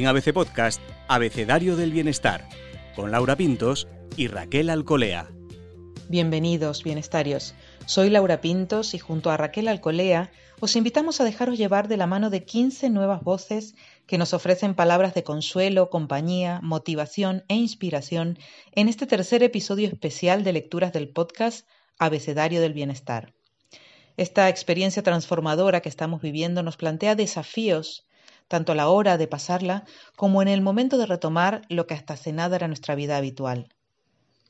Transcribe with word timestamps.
En 0.00 0.06
ABC 0.06 0.32
Podcast, 0.32 0.80
Abecedario 1.08 1.76
del 1.76 1.92
Bienestar, 1.92 2.48
con 2.96 3.10
Laura 3.10 3.36
Pintos 3.36 3.86
y 4.16 4.28
Raquel 4.28 4.70
Alcolea. 4.70 5.28
Bienvenidos, 6.08 6.82
bienestarios. 6.82 7.54
Soy 7.84 8.08
Laura 8.08 8.40
Pintos 8.40 8.94
y 8.94 8.98
junto 8.98 9.30
a 9.30 9.36
Raquel 9.36 9.68
Alcolea 9.68 10.32
os 10.58 10.74
invitamos 10.74 11.20
a 11.20 11.24
dejaros 11.24 11.58
llevar 11.58 11.86
de 11.86 11.98
la 11.98 12.06
mano 12.06 12.30
de 12.30 12.46
15 12.46 12.88
nuevas 12.88 13.22
voces 13.22 13.74
que 14.06 14.16
nos 14.16 14.32
ofrecen 14.32 14.74
palabras 14.74 15.12
de 15.12 15.22
consuelo, 15.22 15.90
compañía, 15.90 16.60
motivación 16.62 17.44
e 17.48 17.56
inspiración 17.56 18.38
en 18.72 18.88
este 18.88 19.06
tercer 19.06 19.42
episodio 19.42 19.86
especial 19.86 20.44
de 20.44 20.54
lecturas 20.54 20.94
del 20.94 21.10
podcast 21.10 21.68
Abecedario 21.98 22.62
del 22.62 22.72
Bienestar. 22.72 23.34
Esta 24.16 24.48
experiencia 24.48 25.02
transformadora 25.02 25.82
que 25.82 25.90
estamos 25.90 26.22
viviendo 26.22 26.62
nos 26.62 26.78
plantea 26.78 27.14
desafíos, 27.16 28.06
tanto 28.50 28.72
a 28.72 28.74
la 28.74 28.88
hora 28.88 29.16
de 29.16 29.28
pasarla 29.28 29.84
como 30.16 30.42
en 30.42 30.48
el 30.48 30.60
momento 30.60 30.98
de 30.98 31.06
retomar 31.06 31.62
lo 31.68 31.86
que 31.86 31.94
hasta 31.94 32.14
hace 32.14 32.32
nada 32.32 32.56
era 32.56 32.66
nuestra 32.66 32.96
vida 32.96 33.16
habitual. 33.16 33.68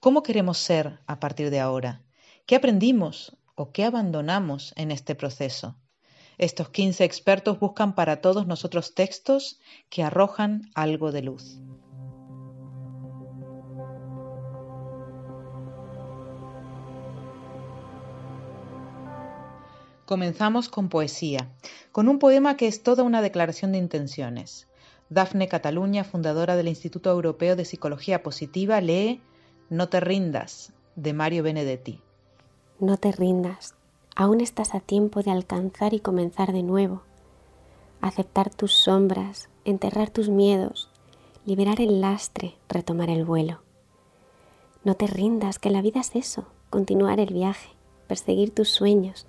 ¿Cómo 0.01 0.23
queremos 0.23 0.57
ser 0.57 1.01
a 1.07 1.21
partir 1.21 1.51
de 1.51 1.61
ahora? 1.61 2.01
¿Qué 2.47 2.57
aprendimos 2.57 3.37
o 3.57 3.73
qué 3.73 3.85
abandonamos 3.85 4.73
en 4.77 4.91
este 4.91 5.15
proceso? 5.15 5.77
Estos 6.39 6.71
15 6.71 7.05
expertos 7.05 7.61
buscan 7.61 7.95
para 7.95 8.23
todos 8.23 8.47
nosotros 8.47 8.95
textos 8.95 9.61
que 9.91 10.03
arrojan 10.03 10.71
algo 10.75 11.13
de 11.13 11.21
luz. 11.21 11.59
Comenzamos 20.11 20.69
con 20.69 20.89
poesía, 20.89 21.53
con 21.93 22.09
un 22.09 22.19
poema 22.19 22.57
que 22.57 22.67
es 22.67 22.83
toda 22.83 23.05
una 23.05 23.23
declaración 23.23 23.71
de 23.71 23.79
intenciones. 23.79 24.67
Dafne 25.09 25.47
Cataluña, 25.47 26.03
fundadora 26.03 26.57
del 26.57 26.67
Instituto 26.67 27.13
Europeo 27.13 27.55
de 27.55 27.65
Psicología 27.65 28.25
Positiva, 28.25 28.81
lee 28.81 29.23
No 29.69 29.89
te 29.89 30.01
rindas, 30.01 30.73
de 30.97 31.13
Mario 31.13 31.45
Benedetti. 31.45 32.01
No 32.81 32.97
te 32.97 33.13
rindas, 33.13 33.77
aún 34.17 34.41
estás 34.41 34.75
a 34.75 34.81
tiempo 34.81 35.23
de 35.23 35.31
alcanzar 35.31 35.95
y 35.95 36.01
comenzar 36.01 36.53
de 36.53 36.65
nuevo. 36.65 37.03
Aceptar 38.01 38.53
tus 38.53 38.73
sombras, 38.73 39.49
enterrar 39.65 40.11
tus 40.11 40.29
miedos, 40.29 40.91
liberar 41.47 41.81
el 41.81 42.01
lastre, 42.01 42.57
retomar 42.69 43.11
el 43.11 43.25
vuelo. 43.25 43.63
No 44.83 44.95
te 44.95 45.07
rindas, 45.07 45.61
que 45.61 45.71
la 45.71 45.83
vida 45.83 46.01
es 46.01 46.17
eso, 46.17 46.47
continuar 46.69 47.21
el 47.21 47.33
viaje, 47.33 47.69
perseguir 48.09 48.53
tus 48.53 48.71
sueños, 48.71 49.29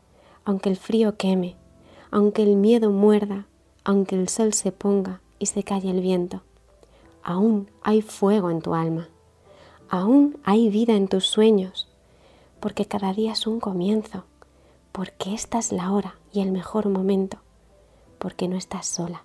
aunque 0.45 0.69
el 0.69 0.77
frío 0.77 1.17
queme, 1.17 1.55
aunque 2.09 2.43
el 2.43 2.55
miedo 2.55 2.91
muerda, 2.91 3.47
aunque 3.83 4.15
el 4.15 4.29
sol 4.29 4.53
se 4.53 4.71
ponga 4.71 5.21
y 5.39 5.47
se 5.47 5.63
calle 5.63 5.89
el 5.89 6.01
viento. 6.01 6.41
Aún 7.23 7.69
hay 7.83 8.01
fuego 8.01 8.49
en 8.49 8.61
tu 8.61 8.73
alma, 8.73 9.09
aún 9.89 10.39
hay 10.43 10.69
vida 10.69 10.95
en 10.95 11.07
tus 11.07 11.25
sueños, 11.25 11.87
porque 12.59 12.85
cada 12.85 13.13
día 13.13 13.33
es 13.33 13.47
un 13.47 13.59
comienzo, 13.59 14.23
porque 14.91 15.33
esta 15.33 15.59
es 15.59 15.71
la 15.71 15.91
hora 15.91 16.15
y 16.33 16.41
el 16.41 16.51
mejor 16.51 16.89
momento, 16.89 17.37
porque 18.17 18.47
no 18.47 18.57
estás 18.57 18.87
sola, 18.87 19.23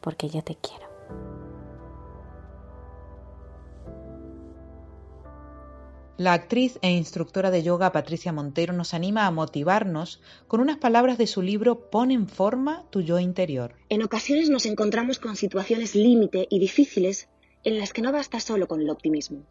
porque 0.00 0.28
yo 0.28 0.42
te 0.42 0.56
quiero. 0.56 1.47
La 6.18 6.32
actriz 6.32 6.80
e 6.82 6.90
instructora 6.90 7.52
de 7.52 7.62
yoga 7.62 7.92
Patricia 7.92 8.32
Montero 8.32 8.72
nos 8.72 8.92
anima 8.92 9.24
a 9.24 9.30
motivarnos 9.30 10.20
con 10.48 10.58
unas 10.58 10.76
palabras 10.76 11.16
de 11.16 11.28
su 11.28 11.42
libro 11.42 11.90
Pon 11.90 12.10
en 12.10 12.26
forma 12.26 12.84
tu 12.90 13.02
yo 13.02 13.20
interior. 13.20 13.76
En 13.88 14.02
ocasiones 14.02 14.50
nos 14.50 14.66
encontramos 14.66 15.20
con 15.20 15.36
situaciones 15.36 15.94
límite 15.94 16.48
y 16.50 16.58
difíciles 16.58 17.28
en 17.62 17.78
las 17.78 17.92
que 17.92 18.02
no 18.02 18.10
basta 18.10 18.40
solo 18.40 18.66
con 18.66 18.80
el 18.80 18.90
optimismo. 18.90 19.46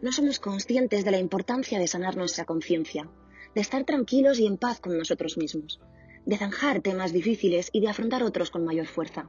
No 0.00 0.12
somos 0.12 0.38
conscientes 0.38 1.04
de 1.04 1.10
la 1.10 1.18
importancia 1.18 1.80
de 1.80 1.88
sanar 1.88 2.16
nuestra 2.16 2.44
conciencia, 2.44 3.10
de 3.56 3.60
estar 3.60 3.82
tranquilos 3.82 4.38
y 4.38 4.46
en 4.46 4.58
paz 4.58 4.78
con 4.78 4.96
nosotros 4.96 5.36
mismos, 5.36 5.80
de 6.24 6.36
zanjar 6.36 6.82
temas 6.82 7.12
difíciles 7.12 7.68
y 7.72 7.80
de 7.80 7.88
afrontar 7.88 8.22
otros 8.22 8.52
con 8.52 8.64
mayor 8.64 8.86
fuerza. 8.86 9.28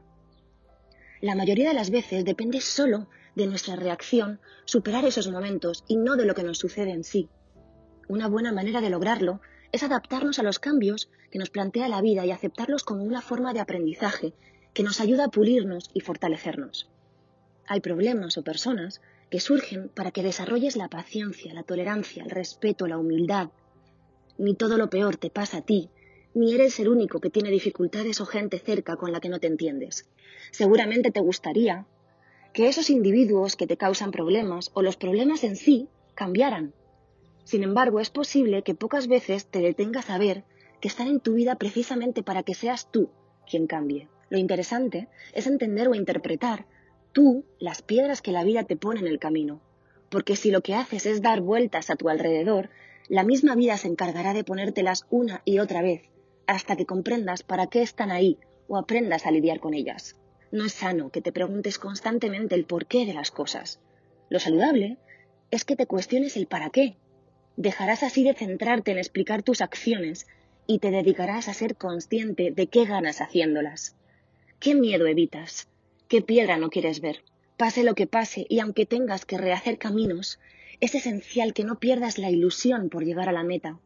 La 1.21 1.33
mayoría 1.33 1.69
de 1.69 1.73
las 1.73 1.89
veces 1.89 2.23
depende 2.23 2.61
solo 2.61 3.07
de 3.37 3.47
nuestra 3.47 3.75
reacción 3.75 4.39
superar 4.65 5.05
esos 5.05 5.29
momentos 5.29 5.83
y 5.87 5.95
no 5.95 6.15
de 6.15 6.25
lo 6.25 6.33
que 6.33 6.43
nos 6.43 6.57
sucede 6.57 6.91
en 6.91 7.03
sí. 7.03 7.29
Una 8.07 8.27
buena 8.27 8.51
manera 8.51 8.81
de 8.81 8.89
lograrlo 8.89 9.41
es 9.71 9.83
adaptarnos 9.83 10.39
a 10.39 10.43
los 10.43 10.57
cambios 10.57 11.09
que 11.29 11.37
nos 11.37 11.51
plantea 11.51 11.87
la 11.87 12.01
vida 12.01 12.25
y 12.25 12.31
aceptarlos 12.31 12.83
como 12.83 13.03
una 13.03 13.21
forma 13.21 13.53
de 13.53 13.59
aprendizaje 13.59 14.33
que 14.73 14.81
nos 14.81 14.99
ayuda 14.99 15.25
a 15.25 15.29
pulirnos 15.29 15.91
y 15.93 15.99
fortalecernos. 15.99 16.89
Hay 17.67 17.79
problemas 17.79 18.37
o 18.37 18.43
personas 18.43 19.01
que 19.29 19.39
surgen 19.39 19.89
para 19.89 20.11
que 20.11 20.23
desarrolles 20.23 20.75
la 20.75 20.89
paciencia, 20.89 21.53
la 21.53 21.63
tolerancia, 21.63 22.23
el 22.23 22.31
respeto, 22.31 22.87
la 22.87 22.97
humildad. 22.97 23.49
Ni 24.39 24.55
todo 24.55 24.77
lo 24.77 24.89
peor 24.89 25.17
te 25.17 25.29
pasa 25.29 25.57
a 25.57 25.61
ti, 25.61 25.89
ni 26.33 26.55
eres 26.55 26.79
el 26.79 26.87
único 26.87 27.19
que 27.19 27.29
tiene 27.29 27.51
dificultades 27.51 28.19
o 28.19 28.25
gente 28.25 28.57
cerca 28.57 28.95
con 28.95 29.11
la 29.11 29.19
que 29.19 29.29
no 29.29 29.39
te 29.39 29.47
entiendes. 29.47 30.09
Seguramente 30.51 31.11
te 31.11 31.19
gustaría 31.19 31.85
que 32.57 32.67
esos 32.67 32.89
individuos 32.89 33.55
que 33.55 33.67
te 33.67 33.77
causan 33.77 34.09
problemas 34.09 34.71
o 34.73 34.81
los 34.81 34.97
problemas 34.97 35.43
en 35.43 35.55
sí 35.55 35.89
cambiaran. 36.15 36.73
Sin 37.43 37.61
embargo, 37.61 37.99
es 37.99 38.09
posible 38.09 38.63
que 38.63 38.73
pocas 38.73 39.07
veces 39.07 39.45
te 39.45 39.59
detengas 39.59 40.09
a 40.09 40.17
ver 40.17 40.43
que 40.81 40.87
están 40.87 41.07
en 41.07 41.19
tu 41.19 41.35
vida 41.35 41.53
precisamente 41.57 42.23
para 42.23 42.41
que 42.41 42.55
seas 42.55 42.89
tú 42.89 43.11
quien 43.47 43.67
cambie. 43.67 44.09
Lo 44.31 44.39
interesante 44.39 45.07
es 45.33 45.45
entender 45.45 45.87
o 45.87 45.93
interpretar 45.93 46.65
tú 47.11 47.45
las 47.59 47.83
piedras 47.83 48.23
que 48.23 48.31
la 48.31 48.43
vida 48.43 48.63
te 48.63 48.75
pone 48.75 49.01
en 49.01 49.07
el 49.07 49.19
camino. 49.19 49.61
Porque 50.09 50.35
si 50.35 50.49
lo 50.49 50.61
que 50.61 50.73
haces 50.73 51.05
es 51.05 51.21
dar 51.21 51.41
vueltas 51.41 51.91
a 51.91 51.95
tu 51.95 52.09
alrededor, 52.09 52.71
la 53.07 53.23
misma 53.23 53.53
vida 53.53 53.77
se 53.77 53.87
encargará 53.87 54.33
de 54.33 54.43
ponértelas 54.43 55.05
una 55.11 55.43
y 55.45 55.59
otra 55.59 55.83
vez, 55.83 56.09
hasta 56.47 56.75
que 56.75 56.87
comprendas 56.87 57.43
para 57.43 57.67
qué 57.67 57.83
están 57.83 58.09
ahí 58.09 58.39
o 58.67 58.77
aprendas 58.77 59.27
a 59.27 59.31
lidiar 59.31 59.59
con 59.59 59.75
ellas. 59.75 60.15
No 60.51 60.65
es 60.65 60.73
sano 60.73 61.09
que 61.09 61.21
te 61.21 61.33
preguntes 61.33 61.77
constantemente 61.77 62.55
el 62.55 62.63
porqué 62.63 63.05
de 63.05 63.13
las 63.13 63.31
cosas. 63.31 63.79
Lo 64.29 64.39
saludable 64.39 64.97
es 65.51 65.65
que 65.65 65.75
te 65.75 65.87
cuestiones 65.87 66.37
el 66.37 66.47
para 66.47 66.69
qué. 66.69 66.95
Dejarás 67.57 68.03
así 68.03 68.23
de 68.23 68.33
centrarte 68.33 68.91
en 68.91 68.97
explicar 68.97 69.43
tus 69.43 69.61
acciones 69.61 70.25
y 70.65 70.79
te 70.79 70.91
dedicarás 70.91 71.49
a 71.49 71.53
ser 71.53 71.75
consciente 71.75 72.51
de 72.51 72.67
qué 72.67 72.85
ganas 72.85 73.19
haciéndolas. 73.19 73.95
¿Qué 74.59 74.73
miedo 74.73 75.05
evitas? 75.07 75.67
¿Qué 76.07 76.21
piedra 76.21 76.57
no 76.57 76.69
quieres 76.69 77.01
ver? 77.01 77.23
Pase 77.57 77.83
lo 77.83 77.95
que 77.95 78.07
pase 78.07 78.45
y 78.47 78.59
aunque 78.59 78.85
tengas 78.85 79.25
que 79.25 79.37
rehacer 79.37 79.77
caminos, 79.77 80.39
es 80.79 80.95
esencial 80.95 81.53
que 81.53 81.65
no 81.65 81.79
pierdas 81.79 82.17
la 82.17 82.29
ilusión 82.29 82.89
por 82.89 83.03
llegar 83.03 83.27
a 83.27 83.33
la 83.33 83.43
meta, 83.43 83.79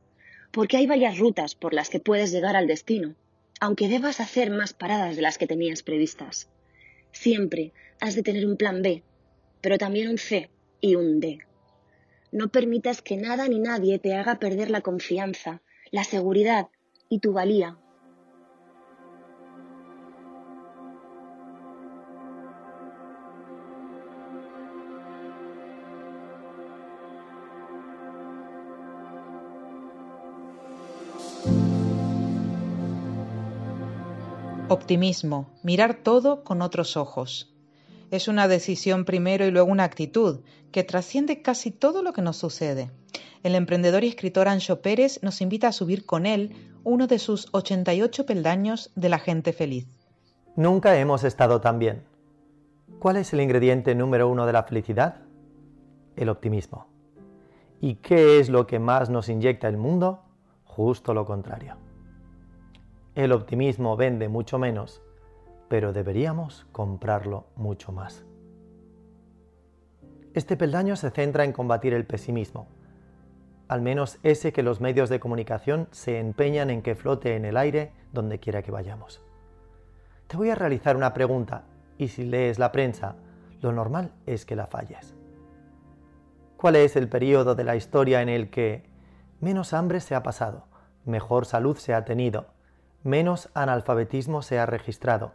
porque 0.52 0.78
hay 0.78 0.86
varias 0.86 1.18
rutas 1.18 1.56
por 1.56 1.74
las 1.74 1.90
que 1.90 2.00
puedes 2.00 2.32
llegar 2.32 2.56
al 2.56 2.68
destino 2.68 3.16
aunque 3.62 3.88
debas 3.88 4.20
hacer 4.20 4.50
más 4.50 4.74
paradas 4.74 5.16
de 5.16 5.22
las 5.22 5.38
que 5.38 5.46
tenías 5.46 5.84
previstas. 5.84 6.50
Siempre 7.12 7.74
has 8.00 8.16
de 8.16 8.24
tener 8.24 8.48
un 8.48 8.58
plan 8.58 8.82
B, 8.82 9.04
pero 9.62 9.78
también 9.78 10.10
un 10.10 10.18
C 10.18 10.50
y 10.82 10.96
un 10.96 11.20
D. 11.20 11.38
No 12.32 12.50
permitas 12.50 13.04
que 13.04 13.18
nada 13.18 13.48
ni 13.48 13.60
nadie 13.60 14.00
te 14.00 14.16
haga 14.16 14.40
perder 14.40 14.72
la 14.72 14.82
confianza, 14.82 15.62
la 15.92 16.04
seguridad 16.04 16.70
y 17.08 17.20
tu 17.20 17.34
valía. 17.34 17.78
Optimismo, 34.92 35.48
mirar 35.64 36.04
todo 36.04 36.44
con 36.44 36.62
otros 36.62 36.98
ojos. 36.98 37.56
Es 38.12 38.28
una 38.28 38.50
decisión 38.50 39.06
primero 39.06 39.46
y 39.46 39.52
luego 39.52 39.72
una 39.72 39.86
actitud 39.86 40.42
que 40.74 40.84
trasciende 40.84 41.42
casi 41.42 41.72
todo 41.72 42.04
lo 42.04 42.12
que 42.12 42.22
nos 42.22 42.36
sucede. 42.36 42.92
El 43.42 43.56
emprendedor 43.56 44.04
y 44.04 44.10
escritor 44.10 44.50
Ancho 44.50 44.82
Pérez 44.82 45.24
nos 45.24 45.40
invita 45.40 45.70
a 45.70 45.72
subir 45.72 46.06
con 46.06 46.26
él 46.26 46.74
uno 46.84 47.08
de 47.08 47.20
sus 47.20 47.48
88 47.54 48.26
peldaños 48.26 48.92
de 48.96 49.08
la 49.08 49.18
gente 49.18 49.54
feliz. 49.54 49.88
Nunca 50.58 51.00
hemos 51.00 51.24
estado 51.24 51.62
tan 51.62 51.80
bien. 51.80 52.04
¿Cuál 53.00 53.16
es 53.16 53.32
el 53.32 53.40
ingrediente 53.40 53.96
número 53.96 54.28
uno 54.28 54.46
de 54.46 54.52
la 54.52 54.64
felicidad? 54.64 55.22
El 56.18 56.28
optimismo. 56.28 56.88
¿Y 57.80 57.96
qué 57.96 58.42
es 58.42 58.50
lo 58.50 58.68
que 58.68 58.80
más 58.80 59.10
nos 59.10 59.30
inyecta 59.30 59.70
el 59.70 59.78
mundo? 59.78 60.20
Justo 60.66 61.14
lo 61.14 61.24
contrario. 61.24 61.78
El 63.14 63.34
optimismo 63.34 63.98
vende 63.98 64.30
mucho 64.30 64.58
menos, 64.58 65.02
pero 65.68 65.92
deberíamos 65.92 66.66
comprarlo 66.72 67.48
mucho 67.58 67.92
más. 67.92 68.24
Este 70.34 70.56
peldaño 70.56 70.96
se 70.96 71.10
centra 71.10 71.44
en 71.44 71.52
combatir 71.52 71.94
el 71.94 72.06
pesimismo, 72.06 72.70
al 73.68 73.82
menos 73.82 74.18
ese 74.24 74.54
que 74.54 74.64
los 74.64 74.80
medios 74.80 75.10
de 75.10 75.20
comunicación 75.20 75.90
se 75.92 76.20
empeñan 76.20 76.70
en 76.70 76.82
que 76.82 76.96
flote 76.96 77.36
en 77.36 77.44
el 77.44 77.58
aire 77.58 77.92
donde 78.14 78.40
quiera 78.40 78.62
que 78.62 78.72
vayamos. 78.72 79.22
Te 80.28 80.38
voy 80.38 80.50
a 80.50 80.56
realizar 80.56 80.96
una 80.96 81.14
pregunta 81.14 81.66
y 81.98 82.08
si 82.08 82.24
lees 82.24 82.60
la 82.60 82.72
prensa, 82.72 83.16
lo 83.60 83.74
normal 83.74 84.14
es 84.26 84.46
que 84.46 84.56
la 84.56 84.68
falles. 84.68 85.14
¿Cuál 86.56 86.78
es 86.78 86.96
el 86.96 87.10
periodo 87.10 87.56
de 87.56 87.66
la 87.66 87.76
historia 87.76 88.22
en 88.22 88.30
el 88.30 88.50
que 88.50 88.86
menos 89.42 89.74
hambre 89.74 90.00
se 90.00 90.16
ha 90.16 90.24
pasado, 90.24 90.64
mejor 91.04 91.46
salud 91.46 91.76
se 91.76 91.94
ha 91.94 92.06
tenido, 92.06 92.48
menos 93.04 93.50
analfabetismo 93.54 94.42
se 94.42 94.60
ha 94.60 94.66
registrado, 94.66 95.34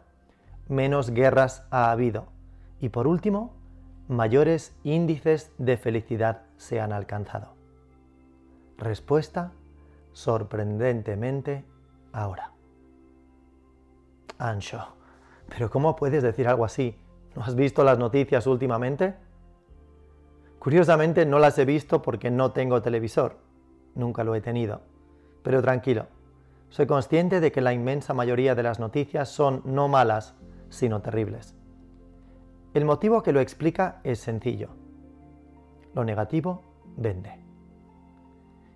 menos 0.67 1.11
guerras 1.11 1.65
ha 1.71 1.91
habido 1.91 2.27
y 2.79 2.89
por 2.89 3.07
último, 3.07 3.53
mayores 4.07 4.75
índices 4.83 5.51
de 5.57 5.77
felicidad 5.77 6.43
se 6.57 6.79
han 6.79 6.93
alcanzado. 6.93 7.53
Respuesta, 8.77 9.51
sorprendentemente, 10.13 11.65
ahora. 12.13 12.51
Ancho, 14.37 14.87
pero 15.49 15.69
¿cómo 15.69 15.95
puedes 15.95 16.21
decir 16.21 16.47
algo 16.47 16.65
así? 16.65 16.95
¿No 17.35 17.43
has 17.43 17.55
visto 17.55 17.83
las 17.83 17.97
noticias 17.97 18.45
últimamente? 18.47 19.15
Curiosamente 20.59 21.25
no 21.25 21.39
las 21.39 21.57
he 21.57 21.65
visto 21.65 22.01
porque 22.01 22.29
no 22.29 22.51
tengo 22.51 22.81
televisor. 22.81 23.37
Nunca 23.95 24.23
lo 24.23 24.35
he 24.35 24.41
tenido. 24.41 24.81
Pero 25.43 25.61
tranquilo, 25.61 26.07
soy 26.69 26.85
consciente 26.85 27.39
de 27.39 27.51
que 27.51 27.61
la 27.61 27.73
inmensa 27.73 28.13
mayoría 28.13 28.55
de 28.55 28.63
las 28.63 28.79
noticias 28.79 29.29
son 29.29 29.61
no 29.65 29.87
malas, 29.87 30.35
sino 30.69 31.01
terribles. 31.01 31.55
El 32.73 32.85
motivo 32.85 33.23
que 33.23 33.31
lo 33.31 33.39
explica 33.39 34.01
es 34.03 34.19
sencillo. 34.19 34.69
Lo 35.93 36.03
negativo 36.03 36.61
vende. 36.95 37.39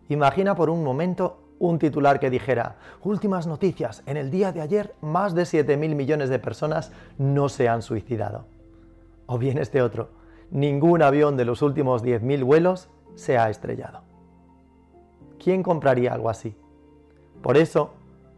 Imagina 0.10 0.56
por 0.56 0.70
un 0.70 0.84
momento 0.84 1.56
un 1.60 1.78
titular 1.78 2.20
que 2.20 2.32
dijera, 2.32 2.78
últimas 3.04 3.46
noticias, 3.46 4.02
en 4.08 4.18
el 4.18 4.32
día 4.32 4.52
de 4.52 4.62
ayer 4.62 4.96
más 5.02 5.36
de 5.36 5.44
7.000 5.44 5.96
millones 5.96 6.30
de 6.30 6.40
personas 6.40 6.92
no 7.20 7.50
se 7.50 7.70
han 7.70 7.84
suicidado. 7.84 8.46
O 9.28 9.38
bien 9.38 9.60
este 9.60 9.84
otro, 9.84 10.10
ningún 10.50 11.04
avión 11.04 11.38
de 11.38 11.46
los 11.46 11.62
últimos 11.62 12.04
10.000 12.04 12.44
vuelos 12.44 12.90
se 13.14 13.38
ha 13.38 13.50
estrellado. 13.50 14.02
¿Quién 15.38 15.62
compraría 15.62 16.14
algo 16.14 16.30
así? 16.30 16.56
Por 17.42 17.58
eso, 17.58 17.94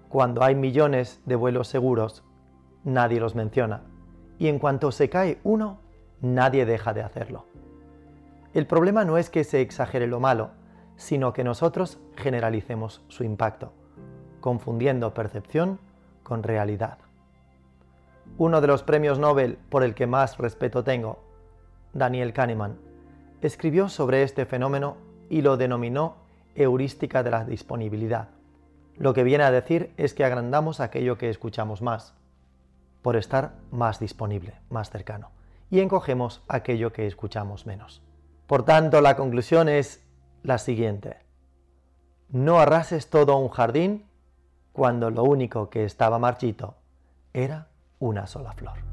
cuando 0.10 0.44
hay 0.44 0.56
millones 0.56 1.22
de 1.26 1.36
vuelos 1.36 1.68
seguros, 1.68 2.24
nadie 2.84 3.20
los 3.20 3.36
menciona. 3.36 3.82
Y 4.40 4.48
en 4.48 4.60
cuanto 4.60 4.92
se 4.92 5.10
cae 5.10 5.40
uno, 5.44 5.80
nadie 6.22 6.66
deja 6.66 6.94
de 6.94 7.04
hacerlo. 7.04 7.46
El 8.54 8.68
problema 8.68 9.04
no 9.04 9.18
es 9.18 9.30
que 9.30 9.44
se 9.44 9.62
exagere 9.62 10.08
lo 10.08 10.20
malo, 10.20 10.52
sino 10.96 11.34
que 11.34 11.44
nosotros 11.44 12.00
generalicemos 12.16 13.02
su 13.08 13.24
impacto, 13.24 13.74
confundiendo 14.40 15.14
percepción 15.14 15.80
con 16.22 16.44
realidad. 16.44 16.98
Uno 18.38 18.62
de 18.62 18.68
los 18.68 18.84
premios 18.84 19.20
Nobel 19.20 19.58
por 19.70 19.84
el 19.84 19.96
que 19.96 20.08
más 20.08 20.38
respeto 20.38 20.84
tengo, 20.84 21.24
Daniel 21.94 22.34
Kahneman, 22.34 22.78
escribió 23.42 23.90
sobre 23.90 24.24
este 24.24 24.46
fenómeno 24.46 24.96
y 25.30 25.42
lo 25.42 25.58
denominó 25.58 26.16
heurística 26.56 27.24
de 27.24 27.32
la 27.32 27.44
disponibilidad. 27.44 28.30
Lo 28.98 29.14
que 29.14 29.24
viene 29.24 29.44
a 29.44 29.52
decir 29.52 29.94
es 29.98 30.14
que 30.14 30.24
agrandamos 30.24 30.80
aquello 30.80 31.18
que 31.18 31.30
escuchamos 31.30 31.82
más, 31.82 32.14
por 33.02 33.16
estar 33.16 33.54
más 33.72 34.00
disponible, 34.00 34.54
más 34.70 34.90
cercano, 34.90 35.32
y 35.70 35.80
encogemos 35.80 36.44
aquello 36.48 36.94
que 36.94 37.08
escuchamos 37.08 37.66
menos. 37.66 38.02
Por 38.48 38.64
tanto, 38.64 39.02
la 39.02 39.16
conclusión 39.16 39.68
es 39.68 40.04
la 40.44 40.58
siguiente. 40.58 41.18
No 42.30 42.60
arrases 42.60 43.10
todo 43.10 43.38
un 43.38 43.50
jardín 43.50 44.06
cuando 44.72 45.10
lo 45.10 45.24
único 45.24 45.70
que 45.70 45.86
estaba 45.86 46.20
marchito 46.20 46.76
era 47.34 47.68
una 48.00 48.28
sola 48.28 48.54
flor. 48.54 48.93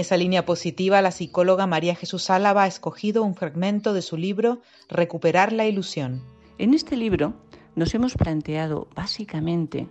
Esa 0.00 0.16
línea 0.16 0.44
positiva, 0.44 1.02
la 1.02 1.10
psicóloga 1.10 1.66
María 1.66 1.94
Jesús 1.94 2.30
Álava 2.30 2.64
ha 2.64 2.66
escogido 2.66 3.22
un 3.22 3.34
fragmento 3.34 3.92
de 3.92 4.02
su 4.02 4.16
libro 4.16 4.60
Recuperar 4.88 5.52
la 5.52 5.66
ilusión. 5.66 6.22
En 6.58 6.74
este 6.74 6.96
libro 6.96 7.34
nos 7.76 7.94
hemos 7.94 8.14
planteado 8.14 8.88
básicamente 8.94 9.88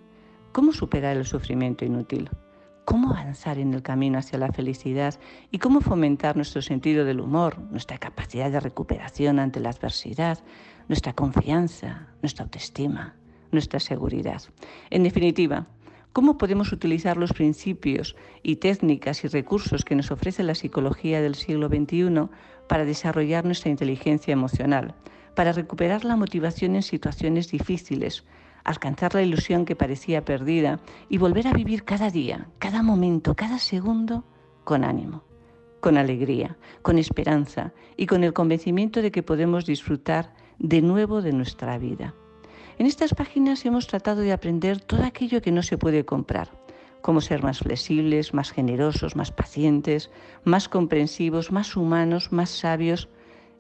cómo 0.51 0.73
superar 0.73 1.16
el 1.16 1.25
sufrimiento 1.25 1.85
inútil, 1.85 2.30
cómo 2.85 3.11
avanzar 3.11 3.59
en 3.59 3.73
el 3.73 3.81
camino 3.81 4.18
hacia 4.18 4.39
la 4.39 4.51
felicidad 4.51 5.19
y 5.51 5.59
cómo 5.59 5.80
fomentar 5.80 6.35
nuestro 6.35 6.61
sentido 6.61 7.06
del 7.06 7.19
humor, 7.19 7.59
nuestra 7.71 7.97
capacidad 7.97 8.51
de 8.51 8.59
recuperación 8.59 9.39
ante 9.39 9.59
la 9.59 9.69
adversidad, 9.69 10.39
nuestra 10.87 11.13
confianza, 11.13 12.07
nuestra 12.21 12.45
autoestima, 12.45 13.16
nuestra 13.51 13.80
seguridad. 13.80 14.42
En 14.89 15.04
definitiva, 15.04 15.68
¿Cómo 16.11 16.39
podemos 16.39 16.71
utilizar 16.71 17.18
los 17.18 17.33
principios 17.33 18.16
y 18.42 18.56
técnicas 18.56 19.23
y 19.23 19.28
recursos 19.28 19.85
que 19.85 19.95
nos 19.95 20.09
ofrece 20.09 20.42
la 20.42 20.56
psicología 20.56 21.21
del 21.21 21.35
siglo 21.35 21.68
XXI 21.68 22.30
para 22.68 22.83
desarrollar 22.83 23.45
nuestra 23.45 23.69
inteligencia 23.69 24.31
emocional, 24.31 24.95
para 25.35 25.51
recuperar 25.51 26.06
la 26.06 26.16
motivación 26.16 26.75
en 26.75 26.81
situaciones 26.81 27.51
difíciles, 27.51 28.25
alcanzar 28.63 29.13
la 29.13 29.21
ilusión 29.21 29.66
que 29.66 29.75
parecía 29.75 30.25
perdida 30.25 30.80
y 31.09 31.19
volver 31.19 31.47
a 31.47 31.54
vivir 31.54 31.83
cada 31.83 32.09
día, 32.09 32.49
cada 32.57 32.81
momento, 32.81 33.35
cada 33.35 33.59
segundo 33.59 34.25
con 34.63 34.83
ánimo, 34.83 35.23
con 35.80 35.97
alegría, 35.97 36.57
con 36.81 36.97
esperanza 36.97 37.71
y 37.97 38.07
con 38.07 38.23
el 38.23 38.33
convencimiento 38.33 39.04
de 39.04 39.11
que 39.11 39.23
podemos 39.23 39.66
disfrutar 39.66 40.33
de 40.57 40.81
nuevo 40.81 41.21
de 41.21 41.33
nuestra 41.33 41.78
vida? 41.78 42.16
En 42.80 42.86
estas 42.86 43.14
páginas 43.14 43.66
hemos 43.66 43.88
tratado 43.88 44.21
de 44.21 44.31
aprender 44.31 44.80
todo 44.80 45.04
aquello 45.04 45.42
que 45.42 45.52
no 45.52 45.64
se 45.64 45.78
puede 45.78 46.06
comprar, 46.06 46.50
cómo 47.02 47.19
ser 47.19 47.44
más 47.44 47.59
flexibles, 47.59 48.33
más 48.33 48.52
generosos, 48.52 49.18
más 49.18 49.33
pacientes, 49.33 50.09
más 50.45 50.69
comprensivos, 50.69 51.52
más 51.52 51.76
humanos, 51.76 52.31
más 52.31 52.50
sabios, 52.50 53.09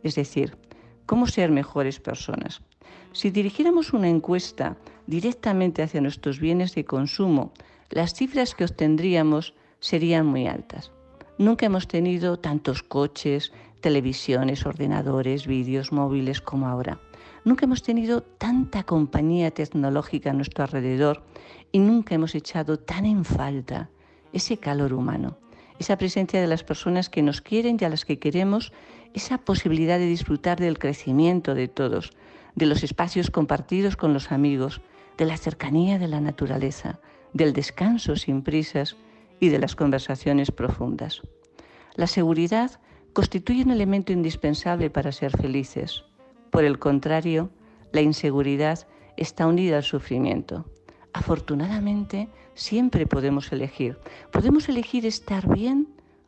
es 0.03 0.15
decir, 0.15 0.57
cómo 1.05 1.27
ser 1.27 1.51
mejores 1.51 1.99
personas. 1.99 2.61
Si 3.11 3.29
dirigiéramos 3.29 3.91
una 3.91 4.07
encuesta 4.07 4.77
directamente 5.05 5.83
hacia 5.83 5.99
nuestros 5.99 6.39
bienes 6.39 6.73
de 6.73 6.85
consumo, 6.85 7.51
las 7.89 8.13
cifras 8.13 8.55
que 8.55 8.63
obtendríamos 8.63 9.53
serían 9.81 10.27
muy 10.27 10.47
altas. 10.47 10.93
Nunca 11.37 11.65
hemos 11.65 11.89
tenido 11.89 12.39
tantos 12.39 12.83
coches, 12.83 13.51
televisiones, 13.81 14.65
ordenadores, 14.65 15.45
vídeos 15.45 15.91
móviles 15.91 16.39
como 16.39 16.69
ahora. 16.69 17.01
Nunca 17.49 17.65
hemos 17.65 17.81
tenido 17.81 18.21
tanta 18.21 18.83
compañía 18.83 19.49
tecnológica 19.49 20.29
a 20.29 20.33
nuestro 20.33 20.63
alrededor 20.65 21.23
y 21.71 21.79
nunca 21.79 22.13
hemos 22.13 22.35
echado 22.35 22.77
tan 22.77 23.07
en 23.07 23.25
falta 23.25 23.89
ese 24.33 24.57
calor 24.57 24.93
humano, 24.93 25.39
esa 25.79 25.97
presencia 25.97 26.39
de 26.39 26.45
las 26.45 26.63
personas 26.63 27.09
que 27.09 27.23
nos 27.23 27.41
quieren 27.41 27.77
y 27.81 27.85
a 27.85 27.89
las 27.89 28.05
que 28.05 28.19
queremos, 28.19 28.71
esa 29.15 29.39
posibilidad 29.39 29.97
de 29.97 30.05
disfrutar 30.05 30.59
del 30.59 30.77
crecimiento 30.77 31.55
de 31.55 31.67
todos, 31.67 32.11
de 32.53 32.67
los 32.67 32.83
espacios 32.83 33.31
compartidos 33.31 33.95
con 33.95 34.13
los 34.13 34.31
amigos, 34.31 34.79
de 35.17 35.25
la 35.25 35.35
cercanía 35.35 35.97
de 35.97 36.07
la 36.07 36.21
naturaleza, 36.21 36.99
del 37.33 37.53
descanso 37.53 38.15
sin 38.15 38.43
prisas 38.43 38.95
y 39.39 39.49
de 39.49 39.57
las 39.57 39.75
conversaciones 39.75 40.51
profundas. 40.51 41.23
La 41.95 42.05
seguridad 42.05 42.79
constituye 43.13 43.63
un 43.63 43.71
elemento 43.71 44.13
indispensable 44.13 44.91
para 44.91 45.11
ser 45.11 45.35
felices. 45.35 46.03
Por 46.51 46.63
el 46.63 46.79
contrario, 46.79 47.49
la 47.91 48.01
inseguridad 48.01 48.87
está 49.17 49.47
unida 49.47 49.77
al 49.77 49.83
sufrimiento, 49.83 50.65
Afortunadamente, 51.13 52.29
siempre 52.53 53.07
podemos 53.07 53.51
elegir. 53.51 53.97
Podemos 54.31 54.69
elegir 54.69 55.05
estar 55.05 55.47
bien 55.51 55.87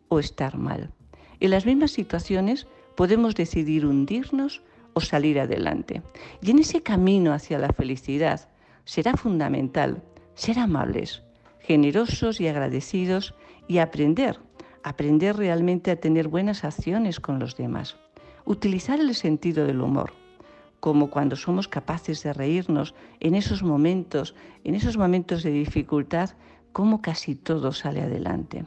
o 0.09 0.19
estar 0.19 0.57
mal. 0.57 0.91
En 1.39 1.51
las 1.51 1.65
mismas 1.65 1.91
situaciones 1.91 2.67
podemos 2.95 3.35
decidir 3.35 3.85
hundirnos 3.85 4.61
o 4.93 5.01
salir 5.01 5.39
adelante. 5.39 6.01
Y 6.41 6.51
en 6.51 6.59
ese 6.59 6.81
camino 6.81 7.33
hacia 7.33 7.59
la 7.59 7.73
felicidad 7.73 8.49
será 8.85 9.15
fundamental 9.15 10.03
ser 10.33 10.59
amables, 10.59 11.21
generosos 11.59 12.41
y 12.41 12.47
agradecidos 12.47 13.35
y 13.67 13.77
aprender, 13.77 14.39
aprender 14.83 15.37
realmente 15.37 15.91
a 15.91 15.95
tener 15.95 16.27
buenas 16.27 16.63
acciones 16.63 17.19
con 17.19 17.39
los 17.39 17.55
demás. 17.55 17.97
Utilizar 18.45 18.99
el 18.99 19.13
sentido 19.15 19.65
del 19.65 19.81
humor, 19.81 20.13
como 20.79 21.09
cuando 21.09 21.35
somos 21.35 21.67
capaces 21.67 22.23
de 22.23 22.33
reírnos 22.33 22.95
en 23.19 23.35
esos 23.35 23.63
momentos, 23.63 24.35
en 24.63 24.75
esos 24.75 24.97
momentos 24.97 25.43
de 25.43 25.51
dificultad, 25.51 26.31
como 26.73 27.01
casi 27.01 27.35
todo 27.35 27.71
sale 27.71 28.01
adelante. 28.01 28.65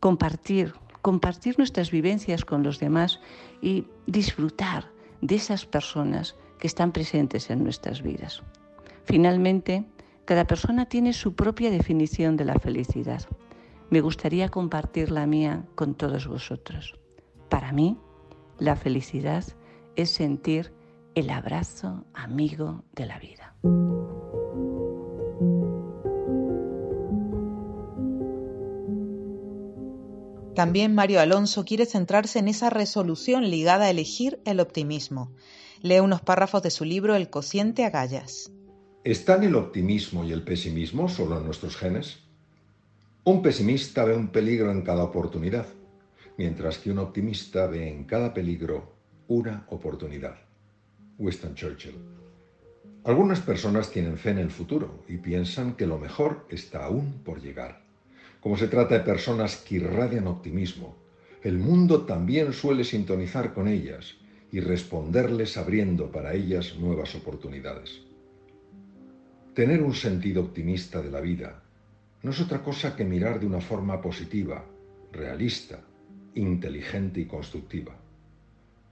Compartir, 0.00 0.74
compartir 1.02 1.58
nuestras 1.58 1.90
vivencias 1.90 2.44
con 2.44 2.62
los 2.62 2.78
demás 2.78 3.20
y 3.60 3.86
disfrutar 4.06 4.90
de 5.20 5.36
esas 5.36 5.66
personas 5.66 6.36
que 6.58 6.66
están 6.66 6.92
presentes 6.92 7.50
en 7.50 7.62
nuestras 7.62 8.02
vidas. 8.02 8.42
Finalmente, 9.04 9.84
cada 10.24 10.46
persona 10.46 10.86
tiene 10.86 11.12
su 11.12 11.34
propia 11.34 11.70
definición 11.70 12.36
de 12.36 12.44
la 12.44 12.58
felicidad. 12.58 13.22
Me 13.90 14.00
gustaría 14.00 14.48
compartir 14.48 15.10
la 15.10 15.26
mía 15.26 15.64
con 15.74 15.94
todos 15.94 16.26
vosotros. 16.26 16.94
Para 17.48 17.72
mí, 17.72 17.98
la 18.62 18.76
felicidad 18.76 19.44
es 19.96 20.10
sentir 20.10 20.72
el 21.16 21.30
abrazo 21.30 22.04
amigo 22.14 22.84
de 22.94 23.06
la 23.06 23.18
vida. 23.18 23.56
También 30.54 30.94
Mario 30.94 31.20
Alonso 31.20 31.64
quiere 31.64 31.86
centrarse 31.86 32.38
en 32.38 32.46
esa 32.46 32.70
resolución 32.70 33.50
ligada 33.50 33.86
a 33.86 33.90
elegir 33.90 34.40
el 34.44 34.60
optimismo. 34.60 35.32
Lee 35.80 35.98
unos 35.98 36.20
párrafos 36.20 36.62
de 36.62 36.70
su 36.70 36.84
libro 36.84 37.16
El 37.16 37.30
cociente 37.30 37.84
agallas. 37.84 38.52
¿Están 39.02 39.42
el 39.42 39.56
optimismo 39.56 40.24
y 40.24 40.30
el 40.30 40.44
pesimismo 40.44 41.08
solo 41.08 41.38
en 41.38 41.46
nuestros 41.46 41.76
genes? 41.76 42.20
Un 43.24 43.42
pesimista 43.42 44.04
ve 44.04 44.14
un 44.14 44.28
peligro 44.28 44.70
en 44.70 44.82
cada 44.82 45.02
oportunidad, 45.02 45.66
mientras 46.36 46.78
que 46.78 46.90
un 46.90 46.98
optimista 46.98 47.66
ve 47.66 47.88
en 47.88 48.04
cada 48.04 48.32
peligro 48.32 48.92
una 49.28 49.66
oportunidad. 49.68 50.36
Winston 51.18 51.54
Churchill. 51.54 51.94
Algunas 53.04 53.40
personas 53.40 53.90
tienen 53.90 54.16
fe 54.16 54.30
en 54.30 54.38
el 54.38 54.50
futuro 54.50 55.04
y 55.08 55.16
piensan 55.16 55.74
que 55.74 55.86
lo 55.86 55.98
mejor 55.98 56.46
está 56.50 56.84
aún 56.84 57.22
por 57.24 57.40
llegar. 57.40 57.82
Como 58.40 58.56
se 58.56 58.68
trata 58.68 58.94
de 58.94 59.04
personas 59.04 59.56
que 59.56 59.76
irradian 59.76 60.26
optimismo, 60.26 60.96
el 61.42 61.58
mundo 61.58 62.02
también 62.02 62.52
suele 62.52 62.84
sintonizar 62.84 63.52
con 63.54 63.66
ellas 63.66 64.14
y 64.52 64.60
responderles 64.60 65.56
abriendo 65.56 66.12
para 66.12 66.34
ellas 66.34 66.76
nuevas 66.78 67.14
oportunidades. 67.14 68.02
Tener 69.54 69.82
un 69.82 69.94
sentido 69.94 70.42
optimista 70.42 71.02
de 71.02 71.10
la 71.10 71.20
vida 71.20 71.62
no 72.22 72.30
es 72.30 72.40
otra 72.40 72.62
cosa 72.62 72.94
que 72.94 73.04
mirar 73.04 73.40
de 73.40 73.46
una 73.46 73.60
forma 73.60 74.00
positiva, 74.00 74.64
realista, 75.10 75.80
inteligente 76.34 77.20
y 77.20 77.26
constructiva. 77.26 77.94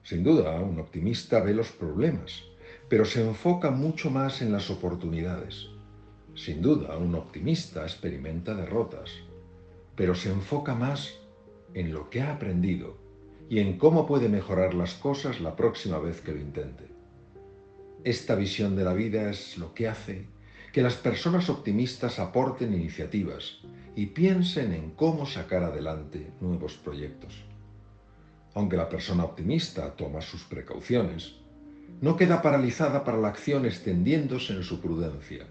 Sin 0.03 0.25
duda, 0.25 0.61
un 0.61 0.79
optimista 0.79 1.41
ve 1.41 1.55
los 1.55 1.71
problemas, 1.71 2.43
pero 2.89 3.05
se 3.05 3.27
enfoca 3.27 3.71
mucho 3.71 4.11
más 4.11 4.43
en 4.43 4.53
las 4.53 4.71
oportunidades. 4.71 5.69
Sin 6.35 6.63
duda, 6.63 6.97
un 6.97 7.15
optimista 7.15 7.83
experimenta 7.83 8.55
derrotas, 8.55 9.11
pero 9.95 10.15
se 10.15 10.31
enfoca 10.31 10.75
más 10.75 11.15
en 11.75 11.93
lo 11.93 12.09
que 12.11 12.23
ha 12.23 12.33
aprendido 12.33 12.97
y 13.49 13.59
en 13.59 13.79
cómo 13.79 14.07
puede 14.07 14.29
mejorar 14.29 14.75
las 14.75 14.95
cosas 14.95 15.41
la 15.41 15.57
próxima 15.57 15.99
vez 15.99 16.21
que 16.21 16.33
lo 16.33 16.41
intente. 16.41 16.85
Esta 18.05 18.35
visión 18.35 18.77
de 18.77 18.85
la 18.85 18.95
vida 18.95 19.29
es 19.29 19.59
lo 19.59 19.75
que 19.75 19.89
hace 19.89 20.27
que 20.73 20.83
las 20.83 20.95
personas 20.95 21.49
optimistas 21.49 22.19
aporten 22.19 22.75
iniciativas 22.75 23.59
y 23.97 24.07
piensen 24.07 24.73
en 24.73 24.91
cómo 24.91 25.27
sacar 25.27 25.65
adelante 25.65 26.31
nuevos 26.41 26.75
proyectos. 26.75 27.35
Aunque 28.55 28.77
la 28.77 28.89
persona 28.89 29.25
optimista 29.25 29.95
toma 29.97 30.21
sus 30.21 30.45
precauciones, 30.45 31.35
no 32.01 32.17
queda 32.17 32.41
paralizada 32.41 33.05
para 33.05 33.19
la 33.19 33.29
acción 33.29 33.67
extendiéndose 33.67 34.55
en 34.55 34.63
su 34.63 34.81
prudencia. 34.81 35.47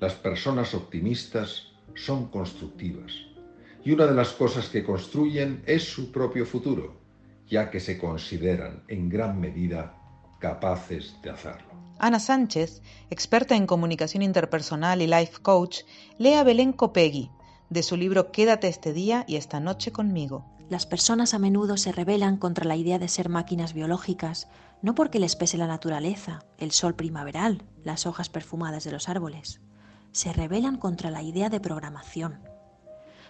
Las 0.00 0.14
personas 0.14 0.74
optimistas 0.74 1.72
son 1.94 2.28
constructivas 2.28 3.12
y 3.84 3.92
una 3.92 4.06
de 4.06 4.14
las 4.14 4.32
cosas 4.32 4.68
que 4.68 4.82
construyen 4.82 5.62
es 5.66 5.84
su 5.84 6.10
propio 6.10 6.44
futuro, 6.44 6.96
ya 7.46 7.70
que 7.70 7.80
se 7.80 7.98
consideran 7.98 8.82
en 8.88 9.08
gran 9.08 9.40
medida 9.40 9.96
capaces 10.40 11.14
de 11.22 11.30
hacerlo. 11.30 11.73
Ana 11.98 12.20
Sánchez, 12.20 12.82
experta 13.10 13.56
en 13.56 13.66
comunicación 13.66 14.22
interpersonal 14.22 15.00
y 15.02 15.06
life 15.06 15.40
coach, 15.40 15.80
lee 16.18 16.34
a 16.34 16.44
Belén 16.44 16.72
Copegui 16.72 17.30
de 17.70 17.82
su 17.82 17.96
libro 17.96 18.30
Quédate 18.30 18.68
este 18.68 18.92
día 18.92 19.24
y 19.26 19.36
esta 19.36 19.60
noche 19.60 19.92
conmigo. 19.92 20.44
Las 20.68 20.86
personas 20.86 21.34
a 21.34 21.38
menudo 21.38 21.76
se 21.76 21.92
rebelan 21.92 22.36
contra 22.36 22.64
la 22.64 22.76
idea 22.76 22.98
de 22.98 23.08
ser 23.08 23.28
máquinas 23.28 23.74
biológicas, 23.74 24.48
no 24.82 24.94
porque 24.94 25.18
les 25.18 25.36
pese 25.36 25.56
la 25.56 25.66
naturaleza, 25.66 26.44
el 26.58 26.72
sol 26.72 26.94
primaveral, 26.94 27.62
las 27.84 28.06
hojas 28.06 28.28
perfumadas 28.28 28.84
de 28.84 28.92
los 28.92 29.08
árboles. 29.08 29.60
Se 30.12 30.32
rebelan 30.32 30.76
contra 30.76 31.10
la 31.10 31.22
idea 31.22 31.48
de 31.48 31.60
programación, 31.60 32.40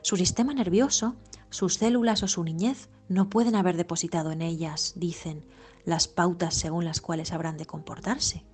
su 0.04 0.18
sistema 0.18 0.52
nervioso, 0.52 1.16
sus 1.48 1.76
células 1.76 2.22
o 2.22 2.28
su 2.28 2.44
niñez 2.44 2.90
no 3.08 3.30
pueden 3.30 3.56
haber 3.56 3.78
depositado 3.78 4.32
en 4.32 4.42
ellas, 4.42 4.92
dicen, 4.96 5.46
las 5.86 6.08
pautas 6.08 6.54
según 6.54 6.84
las 6.84 7.00
cuales 7.00 7.32
habrán 7.32 7.56
de 7.56 7.64
comportarse. 7.64 8.44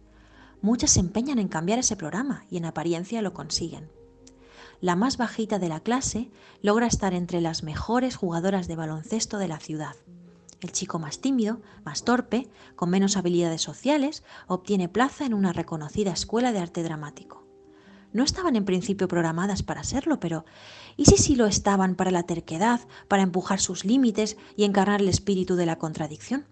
Muchas 0.62 0.90
se 0.90 1.00
empeñan 1.00 1.38
en 1.38 1.48
cambiar 1.48 1.78
ese 1.78 1.96
programa 1.96 2.44
y 2.50 2.56
en 2.56 2.64
apariencia 2.64 3.22
lo 3.22 3.32
consiguen. 3.32 3.90
La 4.80 4.96
más 4.96 5.16
bajita 5.16 5.58
de 5.58 5.68
la 5.68 5.80
clase 5.80 6.30
logra 6.62 6.86
estar 6.86 7.14
entre 7.14 7.40
las 7.40 7.62
mejores 7.62 8.16
jugadoras 8.16 8.68
de 8.68 8.76
baloncesto 8.76 9.38
de 9.38 9.48
la 9.48 9.58
ciudad. 9.58 9.96
El 10.60 10.72
chico 10.72 10.98
más 10.98 11.20
tímido, 11.20 11.60
más 11.84 12.04
torpe, 12.04 12.48
con 12.76 12.90
menos 12.90 13.16
habilidades 13.16 13.62
sociales, 13.62 14.22
obtiene 14.46 14.88
plaza 14.88 15.24
en 15.24 15.34
una 15.34 15.52
reconocida 15.52 16.12
escuela 16.12 16.52
de 16.52 16.60
arte 16.60 16.82
dramático 16.82 17.40
no 18.12 18.24
estaban 18.24 18.56
en 18.56 18.64
principio 18.64 19.08
programadas 19.08 19.62
para 19.62 19.84
serlo, 19.84 20.20
pero 20.20 20.44
¿y 20.96 21.04
si 21.04 21.16
sí 21.16 21.36
lo 21.36 21.46
estaban 21.46 21.94
para 21.94 22.10
la 22.10 22.24
terquedad, 22.24 22.80
para 23.08 23.22
empujar 23.22 23.60
sus 23.60 23.84
límites 23.84 24.36
y 24.56 24.64
encarnar 24.64 25.00
el 25.00 25.08
espíritu 25.08 25.56
de 25.56 25.66
la 25.66 25.78
contradicción? 25.78 26.46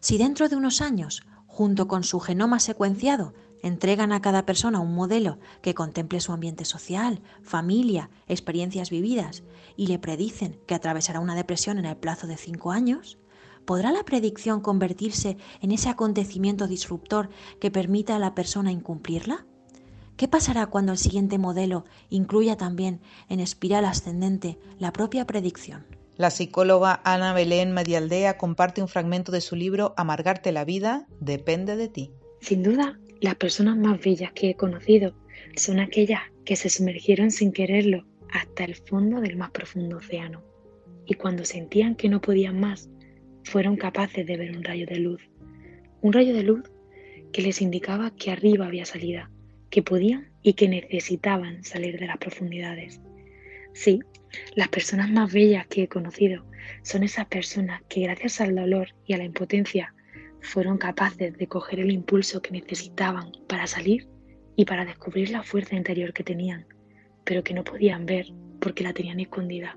Si 0.00 0.18
dentro 0.18 0.48
de 0.48 0.56
unos 0.56 0.80
años, 0.80 1.22
junto 1.54 1.86
con 1.86 2.02
su 2.02 2.18
genoma 2.18 2.58
secuenciado, 2.58 3.32
entregan 3.62 4.10
a 4.10 4.20
cada 4.20 4.44
persona 4.44 4.80
un 4.80 4.92
modelo 4.92 5.38
que 5.62 5.72
contemple 5.72 6.18
su 6.18 6.32
ambiente 6.32 6.64
social, 6.64 7.20
familia, 7.44 8.10
experiencias 8.26 8.90
vividas 8.90 9.44
y 9.76 9.86
le 9.86 10.00
predicen 10.00 10.58
que 10.66 10.74
atravesará 10.74 11.20
una 11.20 11.36
depresión 11.36 11.78
en 11.78 11.84
el 11.84 11.96
plazo 11.96 12.26
de 12.26 12.36
cinco 12.38 12.72
años, 12.72 13.18
¿podrá 13.66 13.92
la 13.92 14.02
predicción 14.02 14.62
convertirse 14.62 15.38
en 15.60 15.70
ese 15.70 15.88
acontecimiento 15.88 16.66
disruptor 16.66 17.30
que 17.60 17.70
permita 17.70 18.16
a 18.16 18.18
la 18.18 18.34
persona 18.34 18.72
incumplirla? 18.72 19.46
¿Qué 20.16 20.26
pasará 20.26 20.66
cuando 20.66 20.90
el 20.90 20.98
siguiente 20.98 21.38
modelo 21.38 21.84
incluya 22.10 22.56
también 22.56 23.00
en 23.28 23.38
espiral 23.38 23.84
ascendente 23.84 24.58
la 24.80 24.92
propia 24.92 25.24
predicción? 25.24 25.86
La 26.16 26.30
psicóloga 26.30 27.00
Ana 27.02 27.32
Belén 27.32 27.72
Medialdea 27.72 28.38
comparte 28.38 28.80
un 28.80 28.86
fragmento 28.86 29.32
de 29.32 29.40
su 29.40 29.56
libro 29.56 29.94
Amargarte 29.96 30.52
la 30.52 30.64
vida 30.64 31.08
depende 31.18 31.74
de 31.74 31.88
ti. 31.88 32.12
Sin 32.40 32.62
duda, 32.62 33.00
las 33.20 33.34
personas 33.34 33.76
más 33.76 34.00
bellas 34.00 34.30
que 34.32 34.50
he 34.50 34.54
conocido 34.54 35.12
son 35.56 35.80
aquellas 35.80 36.20
que 36.44 36.54
se 36.54 36.68
sumergieron 36.68 37.32
sin 37.32 37.50
quererlo 37.50 38.06
hasta 38.30 38.62
el 38.62 38.76
fondo 38.76 39.20
del 39.20 39.36
más 39.36 39.50
profundo 39.50 39.96
océano. 39.96 40.44
Y 41.04 41.14
cuando 41.14 41.44
sentían 41.44 41.96
que 41.96 42.08
no 42.08 42.20
podían 42.20 42.60
más, 42.60 42.88
fueron 43.42 43.76
capaces 43.76 44.24
de 44.24 44.36
ver 44.36 44.56
un 44.56 44.62
rayo 44.62 44.86
de 44.86 45.00
luz. 45.00 45.20
Un 46.00 46.12
rayo 46.12 46.32
de 46.32 46.44
luz 46.44 46.62
que 47.32 47.42
les 47.42 47.60
indicaba 47.60 48.12
que 48.14 48.30
arriba 48.30 48.66
había 48.66 48.84
salida, 48.84 49.32
que 49.68 49.82
podían 49.82 50.30
y 50.42 50.52
que 50.52 50.68
necesitaban 50.68 51.64
salir 51.64 51.98
de 51.98 52.06
las 52.06 52.18
profundidades. 52.18 53.00
Sí, 53.72 53.98
las 54.54 54.68
personas 54.68 55.10
más 55.10 55.32
bellas 55.32 55.66
que 55.66 55.84
he 55.84 55.88
conocido 55.88 56.44
son 56.82 57.02
esas 57.02 57.26
personas 57.26 57.82
que 57.88 58.02
gracias 58.02 58.40
al 58.40 58.54
dolor 58.54 58.88
y 59.06 59.14
a 59.14 59.18
la 59.18 59.24
impotencia 59.24 59.94
fueron 60.40 60.78
capaces 60.78 61.36
de 61.36 61.46
coger 61.46 61.80
el 61.80 61.90
impulso 61.90 62.42
que 62.42 62.52
necesitaban 62.52 63.32
para 63.48 63.66
salir 63.66 64.08
y 64.56 64.64
para 64.64 64.84
descubrir 64.84 65.30
la 65.30 65.42
fuerza 65.42 65.74
interior 65.74 66.12
que 66.12 66.22
tenían, 66.22 66.66
pero 67.24 67.42
que 67.42 67.54
no 67.54 67.64
podían 67.64 68.06
ver 68.06 68.26
porque 68.60 68.84
la 68.84 68.92
tenían 68.92 69.20
escondida. 69.20 69.74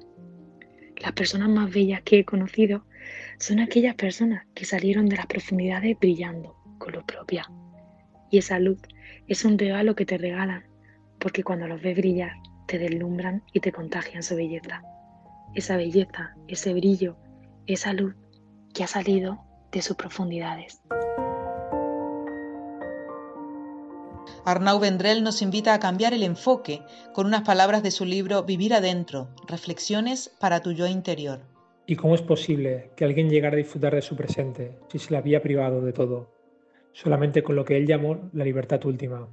Las 0.97 1.13
personas 1.13 1.49
más 1.49 1.71
bellas 1.71 2.01
que 2.01 2.19
he 2.19 2.25
conocido 2.25 2.85
son 3.39 3.59
aquellas 3.59 3.95
personas 3.95 4.45
que 4.53 4.65
salieron 4.65 5.07
de 5.07 5.15
las 5.15 5.27
profundidades 5.27 5.97
brillando 5.99 6.55
con 6.77 6.93
luz 6.93 7.03
propia. 7.05 7.49
Y 8.31 8.39
esa 8.39 8.59
luz 8.59 8.79
es 9.27 9.45
un 9.45 9.57
regalo 9.57 9.95
que 9.95 10.05
te 10.05 10.17
regalan 10.17 10.65
porque 11.19 11.43
cuando 11.43 11.67
los 11.67 11.81
ves 11.81 11.97
brillar, 11.97 12.33
te 12.67 12.77
deslumbran 12.77 13.43
y 13.53 13.61
te 13.61 13.71
contagian 13.71 14.21
su 14.21 14.35
belleza. 14.35 14.83
Esa 15.55 15.77
belleza, 15.77 16.35
ese 16.47 16.73
brillo, 16.73 17.15
esa 17.65 17.93
luz 17.93 18.15
que 18.73 18.83
ha 18.83 18.87
salido 18.87 19.39
de 19.71 19.81
sus 19.81 19.95
profundidades. 19.95 20.81
Arnau 24.45 24.79
Vendrell 24.79 25.23
nos 25.23 25.41
invita 25.41 25.73
a 25.73 25.79
cambiar 25.79 26.13
el 26.13 26.23
enfoque 26.23 26.81
con 27.13 27.25
unas 27.25 27.41
palabras 27.41 27.83
de 27.83 27.91
su 27.91 28.05
libro 28.05 28.43
Vivir 28.43 28.73
adentro, 28.73 29.29
reflexiones 29.47 30.29
para 30.39 30.61
tu 30.61 30.71
yo 30.71 30.87
interior. 30.87 31.41
¿Y 31.85 31.95
cómo 31.95 32.15
es 32.15 32.21
posible 32.21 32.91
que 32.95 33.05
alguien 33.05 33.29
llegara 33.29 33.55
a 33.55 33.57
disfrutar 33.57 33.95
de 33.95 34.01
su 34.01 34.15
presente 34.15 34.77
si 34.89 34.99
se 34.99 35.11
le 35.11 35.17
había 35.17 35.41
privado 35.41 35.81
de 35.81 35.93
todo? 35.93 36.33
Solamente 36.93 37.43
con 37.43 37.55
lo 37.55 37.65
que 37.65 37.77
él 37.77 37.87
llamó 37.87 38.29
la 38.33 38.43
libertad 38.43 38.83
última. 38.85 39.27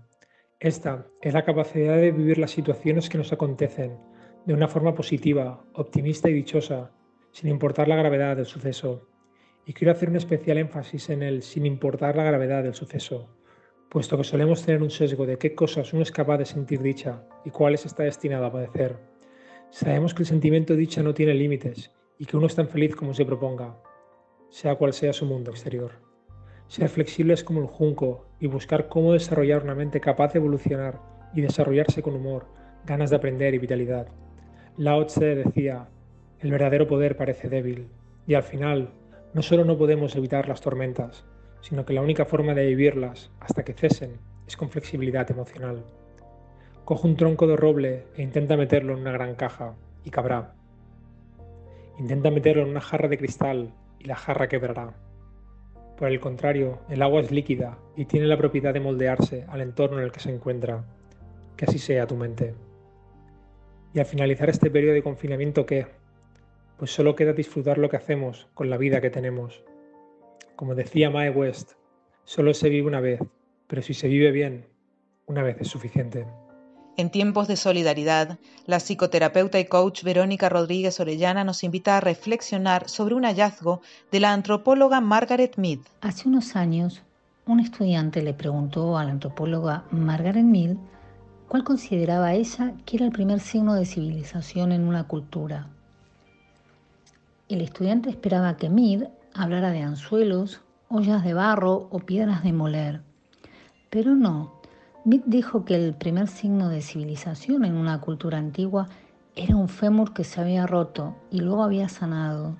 Esta 0.61 1.07
es 1.21 1.35
la 1.35 1.45
capacidad 1.45 1.97
de 1.97 2.13
vivir 2.13 2.39
las 2.39 2.53
situaciones 2.53 3.09
que 3.09 3.19
nos 3.19 3.33
acontecen 3.33 3.99
de 4.47 4.55
una 4.55 4.69
forma 4.69 4.95
positiva, 4.95 5.65
optimista 5.75 6.29
y 6.29 6.33
dichosa, 6.33 6.93
sin 7.33 7.51
importar 7.51 7.89
la 7.89 7.97
gravedad 7.97 8.37
del 8.37 8.47
suceso. 8.47 9.09
Y 9.67 9.73
quiero 9.73 9.93
hacer 9.93 10.11
un 10.11 10.17
especial 10.17 10.59
énfasis 10.59 11.11
en 11.11 11.23
el 11.23 11.43
sin 11.43 11.67
importar 11.67 12.17
la 12.17 12.25
gravedad 12.25 12.63
del 12.63 12.75
suceso, 12.75 13.37
puesto 13.89 14.17
que 14.17 14.25
solemos 14.25 14.65
tener 14.65 14.83
un 14.83 14.91
sesgo 14.91 15.27
de 15.27 15.39
qué 15.39 15.55
cosas 15.55 15.93
uno 15.93 16.03
es 16.03 16.13
capaz 16.13 16.39
de 16.39 16.47
sentir 16.47 16.81
dicha 16.83 17.27
y 17.45 17.51
cuáles 17.51 17.85
está 17.85 18.05
destinado 18.05 18.47
a 18.47 18.53
padecer. 18.53 18.97
Sabemos 19.71 20.15
que 20.15 20.23
el 20.23 20.29
sentimiento 20.29 20.77
dicha 20.77 21.03
no 21.03 21.15
tiene 21.15 21.35
límites 21.35 21.91
y 22.19 22.27
que 22.27 22.37
uno 22.37 22.47
es 22.47 22.55
tan 22.55 22.69
feliz 22.69 22.95
como 22.95 23.13
se 23.13 23.25
proponga, 23.27 23.77
sea 24.51 24.77
cual 24.77 24.93
sea 24.93 25.13
su 25.13 25.27
mundo 25.27 25.51
exterior. 25.51 25.93
Ser 26.69 26.89
flexible 26.89 27.35
es 27.35 27.45
como 27.45 27.61
un 27.61 27.67
junco 27.67 28.27
y 28.45 28.47
buscar 28.47 28.89
cómo 28.91 29.15
desarrollar 29.15 29.63
una 29.63 29.75
mente 29.75 30.03
capaz 30.03 30.35
de 30.35 30.39
evolucionar 30.39 31.01
y 31.33 31.41
desarrollarse 31.41 32.03
con 32.03 32.15
humor, 32.15 32.45
ganas 32.85 33.09
de 33.09 33.17
aprender 33.17 33.55
y 33.55 33.59
vitalidad. 33.59 34.07
Lao 34.77 35.07
Tse 35.07 35.35
decía, 35.35 35.89
el 36.41 36.51
verdadero 36.51 36.87
poder 36.87 37.17
parece 37.17 37.49
débil, 37.49 37.89
y 38.27 38.35
al 38.35 38.43
final, 38.43 38.91
no 39.33 39.41
solo 39.41 39.65
no 39.65 39.79
podemos 39.79 40.15
evitar 40.15 40.47
las 40.47 40.61
tormentas, 40.61 41.25
sino 41.63 41.87
que 41.87 41.95
la 41.95 42.03
única 42.03 42.27
forma 42.27 42.53
de 42.53 42.67
vivirlas 42.67 43.31
hasta 43.41 43.65
que 43.65 43.73
cesen 43.73 44.19
es 44.47 44.59
con 44.59 44.69
flexibilidad 44.69 45.31
emocional. 45.31 45.83
Coge 46.85 47.09
un 47.09 47.17
tronco 47.17 47.47
de 47.47 47.57
roble 47.57 48.05
e 48.15 48.21
intenta 48.21 48.59
meterlo 48.59 48.93
en 48.93 49.01
una 49.01 49.13
gran 49.13 49.37
caja, 49.37 49.73
y 50.05 50.11
cabrá. 50.11 50.53
Intenta 51.99 52.31
meterlo 52.31 52.61
en 52.61 52.69
una 52.69 52.83
jarra 52.83 53.09
de 53.09 53.17
cristal, 53.17 53.73
y 53.99 54.05
la 54.05 54.17
jarra 54.17 54.49
quebrará. 54.49 54.93
Por 55.97 56.09
el 56.09 56.21
contrario, 56.21 56.81
el 56.89 57.03
agua 57.03 57.21
es 57.21 57.31
líquida 57.31 57.79
y 57.97 58.05
tiene 58.07 58.27
la 58.27 58.37
propiedad 58.37 58.75
de 58.75 58.81
moldearse 58.81 59.45
al 59.49 59.61
entorno 59.61 59.99
en 59.99 60.05
el 60.05 60.13
que 60.13 60.21
se 60.21 60.31
encuentra. 60.31 60.85
Que 61.57 61.67
así 61.67 61.79
sea 61.79 62.07
tu 62.07 62.17
mente. 62.17 62.55
Y 63.93 64.01
al 64.01 64.07
finalizar 64.07 64.51
este 64.51 64.71
periodo 64.71 64.95
de 64.95 65.03
confinamiento, 65.03 65.67
¿qué? 65.67 65.87
pues 66.79 66.91
solo 66.91 67.15
queda 67.15 67.33
disfrutar 67.33 67.79
lo 67.79 67.89
que 67.89 67.97
hacemos 67.97 68.49
con 68.55 68.71
la 68.71 68.77
vida 68.77 69.01
que 69.01 69.11
tenemos. 69.11 69.63
Como 70.57 70.75
decía 70.75 71.11
Mae 71.11 71.31
West, 71.31 71.73
solo 72.25 72.55
se 72.55 72.69
vive 72.69 72.87
una 72.87 73.01
vez, 73.01 73.21
pero 73.67 73.83
si 73.83 73.95
se 73.95 74.09
vive 74.09 74.31
bien, 74.33 74.67
una 75.27 75.43
vez 75.43 75.57
es 75.61 75.69
suficiente. 75.69 76.27
En 76.97 77.11
tiempos 77.11 77.49
de 77.49 77.57
solidaridad, 77.57 78.39
la 78.67 78.79
psicoterapeuta 78.79 79.59
y 79.59 79.65
coach 79.65 80.05
Verónica 80.05 80.49
Rodríguez 80.49 81.01
Orellana 81.01 81.43
nos 81.43 81.65
invita 81.65 81.97
a 81.97 82.01
reflexionar 82.01 82.89
sobre 82.89 83.17
un 83.17 83.25
hallazgo 83.25 83.81
de 84.13 84.21
la 84.21 84.33
antropóloga 84.33 85.01
Margaret 85.01 85.57
Mead. 85.57 85.81
Hace 86.01 86.29
unos 86.29 86.55
años, 86.55 87.03
un 87.47 87.59
estudiante 87.59 88.23
le 88.23 88.33
preguntó 88.33 88.97
a 88.97 89.05
la 89.05 89.11
antropóloga 89.11 89.85
Margaret 89.91 90.45
Mead 90.45 90.77
cuál 91.49 91.65
consideraba 91.65 92.33
ella 92.33 92.75
que 92.87 92.97
era 92.97 93.07
el 93.07 93.13
primer 93.13 93.41
signo 93.41 93.75
de 93.75 93.87
civilización 93.87 94.71
en 94.71 94.87
una 94.87 95.09
cultura. 95.09 95.69
El 97.49 97.61
estudiante 97.61 98.09
esperaba 98.09 98.57
que 98.57 98.71
Mid 98.71 99.03
hablara 99.35 99.71
de 99.71 99.81
anzuelos, 99.83 100.61
ollas 100.89 101.25
de 101.25 101.35
barro 101.35 101.89
o 101.91 101.99
piedras 101.99 102.45
de 102.45 102.53
moler. 102.53 103.03
Pero 103.91 104.15
no. 104.15 104.54
Mid 105.05 105.21
dijo 105.27 105.67
que 105.67 105.75
el 105.75 105.93
primer 105.93 106.29
signo 106.29 106.71
de 106.71 106.81
civilización 106.81 107.67
en 107.67 107.77
una 107.77 108.01
cultura 108.01 108.39
antigua 108.39 108.89
era 109.37 109.55
un 109.55 109.69
fémur 109.69 110.15
que 110.15 110.25
se 110.25 110.41
había 110.41 110.67
roto 110.67 111.15
y 111.31 111.41
luego 111.41 111.63
había 111.63 111.91
sanado. 111.91 112.57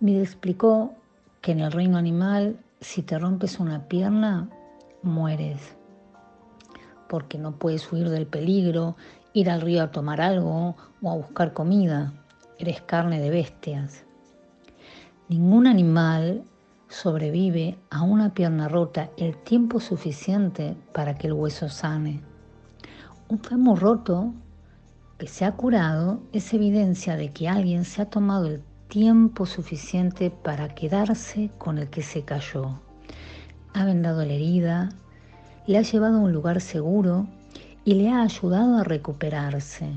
Mid 0.00 0.18
explicó 0.18 0.94
que 1.42 1.52
en 1.52 1.60
el 1.60 1.70
reino 1.70 1.98
animal, 1.98 2.58
si 2.80 3.02
te 3.02 3.18
rompes 3.18 3.60
una 3.60 3.86
pierna, 3.86 4.48
mueres. 5.02 5.76
Porque 7.06 7.36
no 7.36 7.58
puedes 7.58 7.92
huir 7.92 8.08
del 8.08 8.26
peligro, 8.26 8.96
ir 9.34 9.50
al 9.50 9.60
río 9.60 9.82
a 9.82 9.90
tomar 9.90 10.22
algo 10.22 10.74
o 11.02 11.10
a 11.10 11.16
buscar 11.16 11.52
comida 11.52 12.14
eres 12.58 12.80
carne 12.80 13.20
de 13.20 13.28
bestias. 13.28 14.04
Ningún 15.28 15.66
animal 15.66 16.44
sobrevive 16.92 17.78
a 17.90 18.02
una 18.02 18.34
pierna 18.34 18.68
rota 18.68 19.10
el 19.16 19.36
tiempo 19.36 19.80
suficiente 19.80 20.76
para 20.92 21.16
que 21.16 21.26
el 21.26 21.32
hueso 21.32 21.68
sane. 21.68 22.20
Un 23.28 23.38
fémur 23.38 23.80
roto 23.80 24.34
que 25.18 25.26
se 25.26 25.46
ha 25.46 25.52
curado 25.52 26.20
es 26.32 26.52
evidencia 26.52 27.16
de 27.16 27.32
que 27.32 27.48
alguien 27.48 27.84
se 27.84 28.02
ha 28.02 28.10
tomado 28.10 28.46
el 28.46 28.62
tiempo 28.88 29.46
suficiente 29.46 30.30
para 30.30 30.74
quedarse 30.74 31.50
con 31.56 31.78
el 31.78 31.88
que 31.88 32.02
se 32.02 32.24
cayó. 32.24 32.78
Ha 33.72 33.86
vendado 33.86 34.22
la 34.24 34.34
herida, 34.34 34.90
le 35.66 35.78
ha 35.78 35.82
llevado 35.82 36.18
a 36.18 36.20
un 36.20 36.32
lugar 36.32 36.60
seguro 36.60 37.26
y 37.86 37.94
le 37.94 38.10
ha 38.10 38.22
ayudado 38.22 38.76
a 38.76 38.84
recuperarse. 38.84 39.88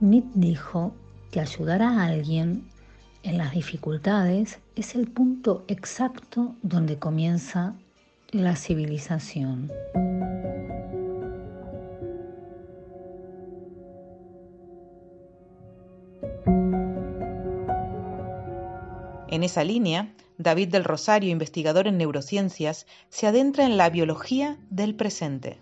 Mit 0.00 0.26
dijo 0.34 0.92
que 1.30 1.40
ayudar 1.40 1.80
a 1.80 2.04
alguien 2.04 2.68
en 3.24 3.38
las 3.38 3.52
dificultades 3.52 4.60
es 4.76 4.94
el 4.94 5.08
punto 5.08 5.64
exacto 5.66 6.54
donde 6.62 6.98
comienza 6.98 7.74
la 8.30 8.54
civilización. 8.54 9.72
En 19.28 19.42
esa 19.42 19.64
línea, 19.64 20.12
David 20.36 20.68
del 20.68 20.84
Rosario, 20.84 21.30
investigador 21.30 21.88
en 21.88 21.96
neurociencias, 21.96 22.86
se 23.08 23.26
adentra 23.26 23.64
en 23.64 23.76
la 23.76 23.88
biología 23.88 24.58
del 24.70 24.94
presente. 24.94 25.58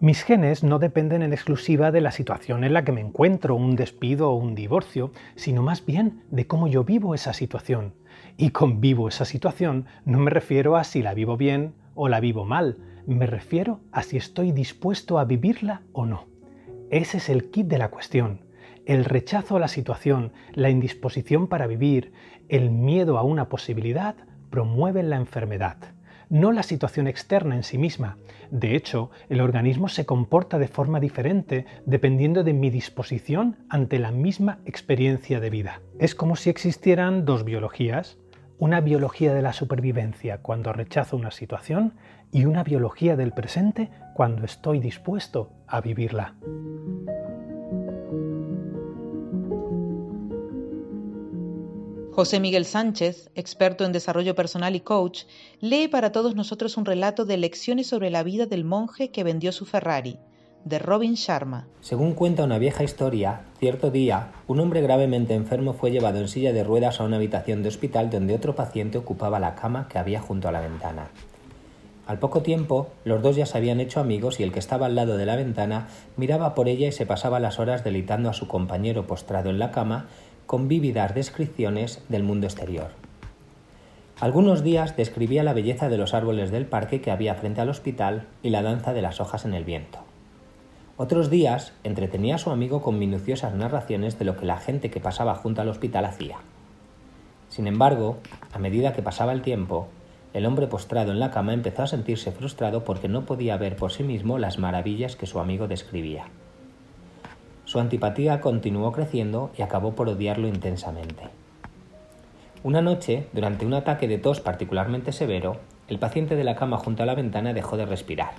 Mis 0.00 0.24
genes 0.24 0.64
no 0.64 0.80
dependen 0.80 1.22
en 1.22 1.32
exclusiva 1.32 1.92
de 1.92 2.00
la 2.00 2.10
situación 2.10 2.64
en 2.64 2.72
la 2.72 2.84
que 2.84 2.90
me 2.90 3.00
encuentro, 3.00 3.54
un 3.54 3.76
despido 3.76 4.30
o 4.30 4.34
un 4.34 4.56
divorcio, 4.56 5.12
sino 5.36 5.62
más 5.62 5.86
bien 5.86 6.24
de 6.30 6.48
cómo 6.48 6.66
yo 6.66 6.82
vivo 6.82 7.14
esa 7.14 7.32
situación. 7.32 7.94
Y 8.36 8.50
con 8.50 8.80
vivo 8.80 9.06
esa 9.06 9.24
situación 9.24 9.86
no 10.04 10.18
me 10.18 10.30
refiero 10.30 10.76
a 10.76 10.82
si 10.82 11.00
la 11.00 11.14
vivo 11.14 11.36
bien 11.36 11.74
o 11.94 12.08
la 12.08 12.18
vivo 12.18 12.44
mal, 12.44 12.76
me 13.06 13.26
refiero 13.26 13.80
a 13.92 14.02
si 14.02 14.16
estoy 14.16 14.50
dispuesto 14.50 15.20
a 15.20 15.24
vivirla 15.24 15.82
o 15.92 16.06
no. 16.06 16.26
Ese 16.90 17.18
es 17.18 17.28
el 17.28 17.50
kit 17.50 17.68
de 17.68 17.78
la 17.78 17.90
cuestión. 17.90 18.40
El 18.86 19.04
rechazo 19.04 19.56
a 19.56 19.60
la 19.60 19.68
situación, 19.68 20.32
la 20.54 20.70
indisposición 20.70 21.46
para 21.46 21.68
vivir, 21.68 22.12
el 22.48 22.70
miedo 22.72 23.16
a 23.16 23.22
una 23.22 23.48
posibilidad 23.48 24.16
promueven 24.50 25.08
la 25.08 25.16
enfermedad 25.16 25.93
no 26.28 26.52
la 26.52 26.62
situación 26.62 27.06
externa 27.06 27.56
en 27.56 27.62
sí 27.62 27.78
misma. 27.78 28.18
De 28.50 28.76
hecho, 28.76 29.10
el 29.28 29.40
organismo 29.40 29.88
se 29.88 30.06
comporta 30.06 30.58
de 30.58 30.68
forma 30.68 31.00
diferente 31.00 31.66
dependiendo 31.86 32.44
de 32.44 32.52
mi 32.52 32.70
disposición 32.70 33.56
ante 33.68 33.98
la 33.98 34.10
misma 34.10 34.58
experiencia 34.64 35.40
de 35.40 35.50
vida. 35.50 35.80
Es 35.98 36.14
como 36.14 36.36
si 36.36 36.50
existieran 36.50 37.24
dos 37.24 37.44
biologías, 37.44 38.18
una 38.58 38.80
biología 38.80 39.34
de 39.34 39.42
la 39.42 39.52
supervivencia 39.52 40.38
cuando 40.38 40.72
rechazo 40.72 41.16
una 41.16 41.30
situación 41.30 41.94
y 42.32 42.44
una 42.44 42.62
biología 42.62 43.16
del 43.16 43.32
presente 43.32 43.90
cuando 44.14 44.44
estoy 44.44 44.78
dispuesto 44.78 45.52
a 45.66 45.80
vivirla. 45.80 46.34
José 52.14 52.38
Miguel 52.38 52.64
Sánchez, 52.64 53.28
experto 53.34 53.84
en 53.84 53.90
desarrollo 53.90 54.36
personal 54.36 54.76
y 54.76 54.80
coach, 54.80 55.24
lee 55.58 55.88
para 55.88 56.12
todos 56.12 56.36
nosotros 56.36 56.76
un 56.76 56.84
relato 56.84 57.24
de 57.24 57.36
lecciones 57.36 57.88
sobre 57.88 58.08
la 58.08 58.22
vida 58.22 58.46
del 58.46 58.62
monje 58.62 59.10
que 59.10 59.24
vendió 59.24 59.50
su 59.50 59.66
Ferrari, 59.66 60.20
de 60.64 60.78
Robin 60.78 61.14
Sharma. 61.14 61.66
Según 61.80 62.12
cuenta 62.12 62.44
una 62.44 62.58
vieja 62.58 62.84
historia, 62.84 63.46
cierto 63.58 63.90
día, 63.90 64.30
un 64.46 64.60
hombre 64.60 64.80
gravemente 64.80 65.34
enfermo 65.34 65.72
fue 65.72 65.90
llevado 65.90 66.20
en 66.20 66.28
silla 66.28 66.52
de 66.52 66.62
ruedas 66.62 67.00
a 67.00 67.04
una 67.04 67.16
habitación 67.16 67.64
de 67.64 67.70
hospital 67.70 68.10
donde 68.10 68.36
otro 68.36 68.54
paciente 68.54 68.96
ocupaba 68.96 69.40
la 69.40 69.56
cama 69.56 69.88
que 69.88 69.98
había 69.98 70.20
junto 70.20 70.46
a 70.46 70.52
la 70.52 70.60
ventana. 70.60 71.10
Al 72.06 72.18
poco 72.18 72.42
tiempo, 72.42 72.90
los 73.04 73.22
dos 73.22 73.34
ya 73.34 73.46
se 73.46 73.56
habían 73.56 73.80
hecho 73.80 73.98
amigos 73.98 74.38
y 74.38 74.42
el 74.42 74.52
que 74.52 74.58
estaba 74.58 74.86
al 74.86 74.94
lado 74.94 75.16
de 75.16 75.24
la 75.24 75.36
ventana 75.36 75.88
miraba 76.16 76.54
por 76.54 76.68
ella 76.68 76.86
y 76.86 76.92
se 76.92 77.06
pasaba 77.06 77.40
las 77.40 77.58
horas 77.58 77.82
delitando 77.82 78.28
a 78.28 78.34
su 78.34 78.46
compañero 78.46 79.06
postrado 79.06 79.48
en 79.48 79.58
la 79.58 79.70
cama 79.70 80.06
con 80.46 80.68
vívidas 80.68 81.14
descripciones 81.14 82.02
del 82.08 82.22
mundo 82.22 82.46
exterior. 82.46 82.90
Algunos 84.20 84.62
días 84.62 84.96
describía 84.96 85.42
la 85.42 85.52
belleza 85.52 85.88
de 85.88 85.98
los 85.98 86.14
árboles 86.14 86.50
del 86.50 86.66
parque 86.66 87.00
que 87.00 87.10
había 87.10 87.34
frente 87.34 87.60
al 87.60 87.68
hospital 87.68 88.26
y 88.42 88.50
la 88.50 88.62
danza 88.62 88.92
de 88.92 89.02
las 89.02 89.20
hojas 89.20 89.44
en 89.44 89.54
el 89.54 89.64
viento. 89.64 89.98
Otros 90.96 91.28
días 91.28 91.72
entretenía 91.82 92.36
a 92.36 92.38
su 92.38 92.50
amigo 92.50 92.80
con 92.80 92.98
minuciosas 92.98 93.54
narraciones 93.54 94.18
de 94.18 94.24
lo 94.24 94.36
que 94.36 94.46
la 94.46 94.58
gente 94.58 94.90
que 94.90 95.00
pasaba 95.00 95.34
junto 95.34 95.60
al 95.60 95.68
hospital 95.68 96.04
hacía. 96.04 96.36
Sin 97.48 97.66
embargo, 97.66 98.18
a 98.52 98.58
medida 98.58 98.92
que 98.92 99.02
pasaba 99.02 99.32
el 99.32 99.42
tiempo, 99.42 99.88
el 100.32 100.46
hombre 100.46 100.68
postrado 100.68 101.10
en 101.10 101.18
la 101.18 101.32
cama 101.32 101.52
empezó 101.52 101.82
a 101.82 101.88
sentirse 101.88 102.30
frustrado 102.30 102.84
porque 102.84 103.08
no 103.08 103.24
podía 103.24 103.56
ver 103.56 103.74
por 103.74 103.92
sí 103.92 104.04
mismo 104.04 104.38
las 104.38 104.58
maravillas 104.58 105.16
que 105.16 105.26
su 105.26 105.40
amigo 105.40 105.66
describía. 105.66 106.26
Su 107.64 107.80
antipatía 107.80 108.40
continuó 108.40 108.92
creciendo 108.92 109.50
y 109.56 109.62
acabó 109.62 109.94
por 109.94 110.08
odiarlo 110.08 110.48
intensamente. 110.48 111.24
Una 112.62 112.82
noche, 112.82 113.26
durante 113.32 113.66
un 113.66 113.74
ataque 113.74 114.08
de 114.08 114.18
tos 114.18 114.40
particularmente 114.40 115.12
severo, 115.12 115.56
el 115.88 115.98
paciente 115.98 116.36
de 116.36 116.44
la 116.44 116.56
cama 116.56 116.78
junto 116.78 117.02
a 117.02 117.06
la 117.06 117.14
ventana 117.14 117.52
dejó 117.52 117.76
de 117.76 117.86
respirar. 117.86 118.32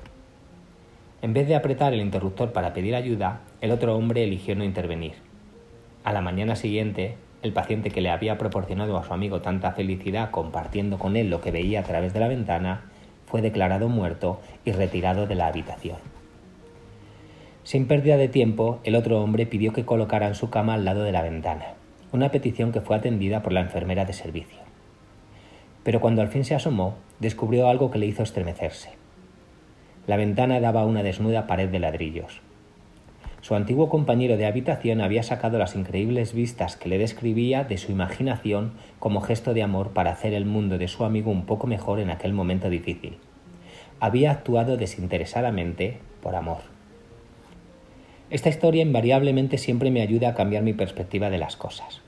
En 1.21 1.33
vez 1.33 1.47
de 1.47 1.55
apretar 1.55 1.93
el 1.93 2.01
interruptor 2.01 2.51
para 2.51 2.73
pedir 2.73 2.95
ayuda, 2.95 3.41
el 3.61 3.71
otro 3.71 3.95
hombre 3.95 4.23
eligió 4.23 4.55
no 4.55 4.63
intervenir. 4.63 5.13
A 6.03 6.13
la 6.13 6.21
mañana 6.21 6.55
siguiente, 6.55 7.17
el 7.41 7.53
paciente 7.53 7.91
que 7.91 8.01
le 8.01 8.09
había 8.09 8.37
proporcionado 8.37 8.97
a 8.97 9.03
su 9.03 9.13
amigo 9.13 9.41
tanta 9.41 9.71
felicidad 9.71 10.31
compartiendo 10.31 10.97
con 10.97 11.15
él 11.15 11.29
lo 11.29 11.41
que 11.41 11.51
veía 11.51 11.79
a 11.79 11.83
través 11.83 12.13
de 12.13 12.19
la 12.19 12.27
ventana, 12.27 12.91
fue 13.25 13.41
declarado 13.41 13.89
muerto 13.89 14.39
y 14.65 14.71
retirado 14.71 15.27
de 15.27 15.35
la 15.35 15.47
habitación. 15.47 15.97
Sin 17.65 17.85
pérdida 17.85 18.15
de 18.15 18.29
tiempo, 18.29 18.79
el 18.85 18.95
otro 18.95 19.21
hombre 19.21 19.45
pidió 19.45 19.73
que 19.73 19.83
colocaran 19.83 20.35
su 20.35 20.49
cama 20.49 20.75
al 20.75 20.85
lado 20.85 21.03
de 21.03 21.11
la 21.11 21.21
ventana 21.21 21.75
una 22.15 22.31
petición 22.31 22.71
que 22.71 22.81
fue 22.81 22.95
atendida 22.95 23.43
por 23.43 23.51
la 23.51 23.59
enfermera 23.59 24.05
de 24.05 24.13
servicio. 24.13 24.59
Pero 25.83 25.99
cuando 25.99 26.21
al 26.21 26.29
fin 26.29 26.45
se 26.45 26.55
asomó, 26.55 26.95
descubrió 27.19 27.67
algo 27.67 27.91
que 27.91 27.99
le 27.99 28.05
hizo 28.07 28.23
estremecerse. 28.23 28.91
La 30.07 30.15
ventana 30.15 30.59
daba 30.59 30.81
a 30.81 30.85
una 30.85 31.03
desnuda 31.03 31.45
pared 31.45 31.69
de 31.69 31.79
ladrillos. 31.79 32.41
Su 33.41 33.53
antiguo 33.53 33.89
compañero 33.89 34.37
de 34.37 34.47
habitación 34.47 35.01
había 35.01 35.21
sacado 35.21 35.59
las 35.59 35.75
increíbles 35.75 36.33
vistas 36.33 36.77
que 36.77 36.89
le 36.89 36.97
describía 36.97 37.63
de 37.63 37.77
su 37.77 37.91
imaginación 37.91 38.71
como 38.97 39.21
gesto 39.21 39.53
de 39.53 39.61
amor 39.61 39.89
para 39.89 40.11
hacer 40.11 40.33
el 40.33 40.45
mundo 40.45 40.77
de 40.77 40.87
su 40.87 41.03
amigo 41.03 41.29
un 41.29 41.45
poco 41.45 41.67
mejor 41.67 41.99
en 41.99 42.09
aquel 42.09 42.33
momento 42.33 42.69
difícil. 42.69 43.17
Había 43.99 44.31
actuado 44.31 44.77
desinteresadamente 44.77 45.99
por 46.21 46.35
amor. 46.35 46.74
Esta 48.31 48.49
historia 48.49 48.81
invariablemente 48.81 49.59
siempre 49.59 49.91
me 49.91 50.01
ayuda 50.01 50.29
a 50.29 50.33
cambiar 50.33 50.63
mi 50.63 50.73
perspectiva 50.73 51.29
de 51.29 51.37
las 51.37 51.55
cosas. 51.55 52.01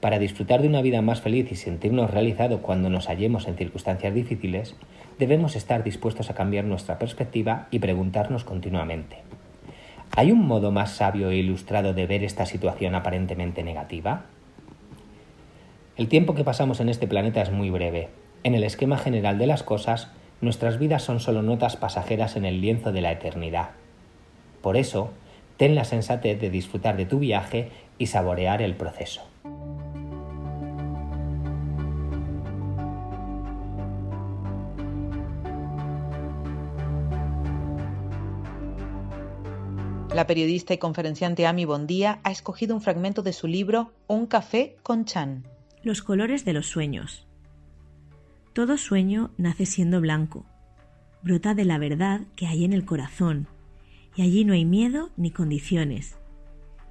Para 0.00 0.18
disfrutar 0.18 0.60
de 0.60 0.68
una 0.68 0.82
vida 0.82 1.00
más 1.00 1.22
feliz 1.22 1.50
y 1.50 1.56
sentirnos 1.56 2.10
realizados 2.10 2.60
cuando 2.60 2.90
nos 2.90 3.06
hallemos 3.08 3.48
en 3.48 3.56
circunstancias 3.56 4.12
difíciles, 4.12 4.76
debemos 5.18 5.56
estar 5.56 5.82
dispuestos 5.82 6.28
a 6.28 6.34
cambiar 6.34 6.66
nuestra 6.66 6.98
perspectiva 6.98 7.68
y 7.70 7.78
preguntarnos 7.78 8.44
continuamente, 8.44 9.16
¿hay 10.14 10.30
un 10.30 10.46
modo 10.46 10.72
más 10.72 10.92
sabio 10.92 11.30
e 11.30 11.36
ilustrado 11.36 11.94
de 11.94 12.06
ver 12.06 12.22
esta 12.22 12.44
situación 12.44 12.94
aparentemente 12.94 13.62
negativa? 13.62 14.26
El 15.96 16.08
tiempo 16.08 16.34
que 16.34 16.44
pasamos 16.44 16.80
en 16.80 16.90
este 16.90 17.06
planeta 17.06 17.40
es 17.40 17.50
muy 17.50 17.70
breve. 17.70 18.10
En 18.44 18.54
el 18.54 18.64
esquema 18.64 18.98
general 18.98 19.38
de 19.38 19.46
las 19.46 19.62
cosas, 19.62 20.10
nuestras 20.42 20.78
vidas 20.78 21.02
son 21.02 21.18
solo 21.18 21.40
notas 21.40 21.76
pasajeras 21.76 22.36
en 22.36 22.44
el 22.44 22.60
lienzo 22.60 22.92
de 22.92 23.00
la 23.00 23.12
eternidad. 23.12 23.70
Por 24.60 24.76
eso, 24.76 25.10
ten 25.56 25.74
la 25.74 25.84
sensatez 25.84 26.40
de 26.40 26.50
disfrutar 26.50 26.96
de 26.96 27.06
tu 27.06 27.18
viaje 27.18 27.70
y 27.98 28.06
saborear 28.06 28.62
el 28.62 28.74
proceso. 28.74 29.22
La 40.16 40.26
periodista 40.26 40.72
y 40.72 40.78
conferenciante 40.78 41.46
Ami 41.46 41.66
Bondía 41.66 42.20
ha 42.24 42.30
escogido 42.30 42.74
un 42.74 42.80
fragmento 42.80 43.22
de 43.22 43.34
su 43.34 43.46
libro 43.46 43.92
Un 44.06 44.26
café 44.26 44.76
con 44.82 45.04
Chan. 45.04 45.44
Los 45.82 46.00
colores 46.00 46.46
de 46.46 46.54
los 46.54 46.68
sueños. 46.68 47.26
Todo 48.54 48.78
sueño 48.78 49.30
nace 49.36 49.66
siendo 49.66 50.00
blanco. 50.00 50.46
Brota 51.22 51.52
de 51.52 51.66
la 51.66 51.76
verdad 51.76 52.22
que 52.34 52.46
hay 52.46 52.64
en 52.64 52.72
el 52.72 52.86
corazón, 52.86 53.46
y 54.16 54.22
allí 54.22 54.44
no 54.44 54.54
hay 54.54 54.64
miedo 54.64 55.10
ni 55.16 55.30
condiciones. 55.30 56.18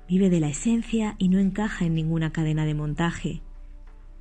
Vive 0.07 0.29
de 0.29 0.39
la 0.39 0.49
esencia 0.49 1.15
y 1.17 1.29
no 1.29 1.39
encaja 1.39 1.85
en 1.85 1.95
ninguna 1.95 2.31
cadena 2.31 2.65
de 2.65 2.75
montaje. 2.75 3.41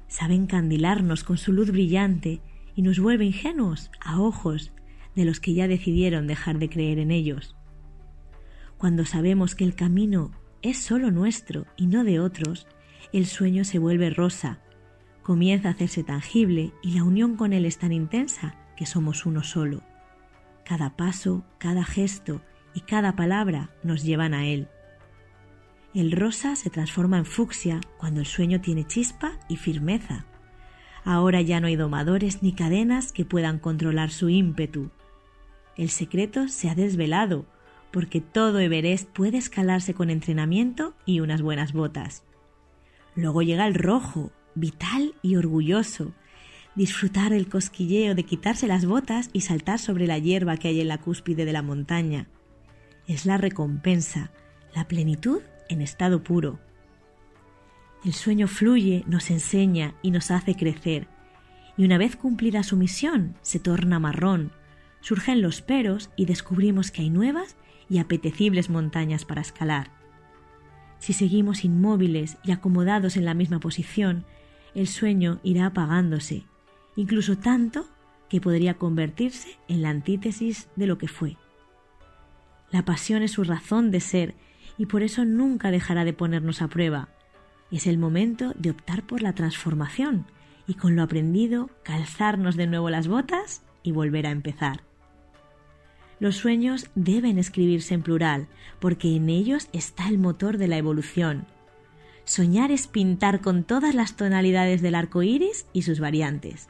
Sabe 0.09 0.35
encandilarnos 0.35 1.23
con 1.23 1.37
su 1.37 1.53
luz 1.53 1.71
brillante 1.71 2.41
y 2.75 2.83
nos 2.83 2.99
vuelve 2.99 3.27
ingenuos 3.27 3.91
a 4.01 4.21
ojos 4.21 4.73
de 5.15 5.25
los 5.25 5.39
que 5.39 5.55
ya 5.55 5.69
decidieron 5.69 6.27
dejar 6.27 6.59
de 6.59 6.69
creer 6.69 6.99
en 6.99 7.11
ellos 7.11 7.55
cuando 8.85 9.07
sabemos 9.07 9.55
que 9.55 9.65
el 9.65 9.75
camino 9.75 10.33
es 10.61 10.77
solo 10.77 11.11
nuestro 11.11 11.67
y 11.75 11.87
no 11.87 12.05
de 12.05 12.21
otros, 12.21 12.67
el 13.15 13.25
sueño 13.25 13.65
se 13.65 13.79
vuelve 13.79 14.11
rosa, 14.11 14.59
comienza 15.23 15.69
a 15.69 15.71
hacerse 15.73 16.05
tangible 16.05 16.73
y 16.83 16.93
la 16.93 17.03
unión 17.03 17.37
con 17.37 17.55
él 17.55 17.65
es 17.65 17.79
tan 17.79 17.93
intensa 17.93 18.57
que 18.77 18.85
somos 18.85 19.25
uno 19.25 19.43
solo. 19.43 19.83
Cada 20.67 20.97
paso, 20.97 21.47
cada 21.57 21.83
gesto 21.83 22.43
y 22.75 22.81
cada 22.81 23.17
palabra 23.17 23.71
nos 23.83 24.03
llevan 24.03 24.35
a 24.35 24.47
él. 24.47 24.69
El 25.95 26.11
rosa 26.11 26.57
se 26.57 26.71
transforma 26.71 27.19
en 27.19 27.25
fucsia 27.25 27.81
cuando 27.99 28.21
el 28.21 28.27
sueño 28.27 28.61
tiene 28.61 28.85
chispa 28.85 29.39
y 29.49 29.57
firmeza. 29.57 30.27
Ahora 31.05 31.41
ya 31.41 31.61
no 31.61 31.69
hay 31.69 31.77
domadores 31.77 32.43
ni 32.43 32.53
cadenas 32.53 33.13
que 33.13 33.25
puedan 33.25 33.59
controlar 33.59 34.11
su 34.11 34.29
ímpetu. 34.29 34.91
El 35.77 35.91
secreto 35.91 36.49
se 36.49 36.69
ha 36.69 36.75
desvelado 36.75 37.47
porque 37.93 38.21
todo 38.21 38.59
Everest 38.59 39.09
puede 39.11 39.39
escalarse 39.39 39.95
con 39.95 40.11
entrenamiento 40.11 40.95
y 41.07 41.21
unas 41.21 41.43
buenas 41.43 41.73
botas. 41.73 42.25
Luego 43.15 43.43
llega 43.43 43.69
el 43.69 43.75
rojo, 43.75 44.33
vital 44.57 45.15
y 45.23 45.37
orgulloso. 45.37 46.13
Disfrutar 46.75 47.33
el 47.33 47.49
cosquilleo 47.49 48.17
de 48.17 48.25
quitarse 48.25 48.67
las 48.67 48.85
botas 48.85 49.31
y 49.33 49.43
saltar 49.43 49.79
sobre 49.79 50.09
la 50.09 50.19
hierba 50.19 50.57
que 50.57 50.67
hay 50.67 50.81
en 50.81 50.89
la 50.89 50.99
cúspide 50.99 51.45
de 51.45 51.53
la 51.53 51.63
montaña. 51.63 52.27
Es 53.07 53.27
la 53.27 53.37
recompensa, 53.37 54.31
la 54.75 54.89
plenitud 54.89 55.43
en 55.69 55.83
estado 55.83 56.23
puro. 56.23 56.59
El 58.03 58.15
sueño 58.15 58.49
fluye, 58.49 59.05
nos 59.07 59.31
enseña 59.31 59.95
y 60.03 60.11
nos 60.11 60.31
hace 60.31 60.57
crecer. 60.57 61.07
Y 61.77 61.85
una 61.85 61.99
vez 61.99 62.17
cumplida 62.17 62.63
su 62.63 62.77
misión, 62.77 63.37
se 63.43 63.59
torna 63.59 63.99
marrón. 63.99 64.53
Surgen 65.01 65.43
los 65.43 65.61
peros 65.61 66.11
y 66.17 66.25
descubrimos 66.25 66.91
que 66.91 67.03
hay 67.03 67.11
nuevas 67.11 67.57
y 67.91 67.99
apetecibles 67.99 68.71
montañas 68.71 69.27
para 69.27 69.43
escalar. 69.43 69.91
Si 70.99 71.13
seguimos 71.13 71.65
inmóviles 71.65 72.39
y 72.43 72.53
acomodados 72.53 73.19
en 73.19 73.27
la 73.27 73.35
misma 73.35 73.61
posición, 73.61 74.25
el 74.75 74.87
sueño 74.87 75.41
irá 75.43 75.67
apagándose, 75.67 76.45
incluso 76.97 77.37
tanto 77.37 77.87
que 78.31 78.41
podría 78.41 78.75
convertirse 78.75 79.59
en 79.69 79.83
la 79.83 79.91
antítesis 79.91 80.69
de 80.77 80.87
lo 80.87 80.97
que 80.97 81.09
fue. 81.09 81.37
La 82.75 82.85
pasión 82.85 83.23
es 83.23 83.31
su 83.31 83.45
razón 83.45 83.93
de 83.93 84.01
ser 84.01 84.35
y 84.77 84.87
por 84.87 85.05
eso 85.05 85.25
nunca 85.25 85.71
dejará 85.71 86.05
de 86.05 86.13
ponernos 86.13 86.61
a 86.61 86.67
prueba. 86.67 87.09
Es 87.71 87.87
el 87.87 87.99
momento 87.99 88.53
de 88.57 88.71
optar 88.71 89.05
por 89.05 89.23
la 89.23 89.33
transformación 89.33 90.27
y 90.67 90.75
con 90.75 90.97
lo 90.97 91.05
aprendido 91.05 91.71
calzarnos 91.85 92.57
de 92.57 92.67
nuevo 92.67 92.91
las 92.91 93.07
botas 93.07 93.63
y 93.85 93.93
volver 93.93 94.27
a 94.27 94.33
empezar. 94.33 94.83
Los 96.19 96.35
sueños 96.35 96.91
deben 96.97 97.39
escribirse 97.39 97.95
en 97.95 98.03
plural, 98.03 98.49
porque 98.81 99.15
en 99.15 99.29
ellos 99.29 99.69
está 99.73 100.09
el 100.09 100.19
motor 100.19 100.59
de 100.59 100.67
la 100.67 100.77
evolución. 100.77 101.47
Soñar 102.25 102.73
es 102.73 102.89
pintar 102.89 103.41
con 103.41 103.63
todas 103.63 103.95
las 103.95 104.17
tonalidades 104.17 104.83
del 104.83 104.97
arco 104.97 105.23
iris 105.23 105.67
y 105.73 105.83
sus 105.83 106.01
variantes. 106.01 106.69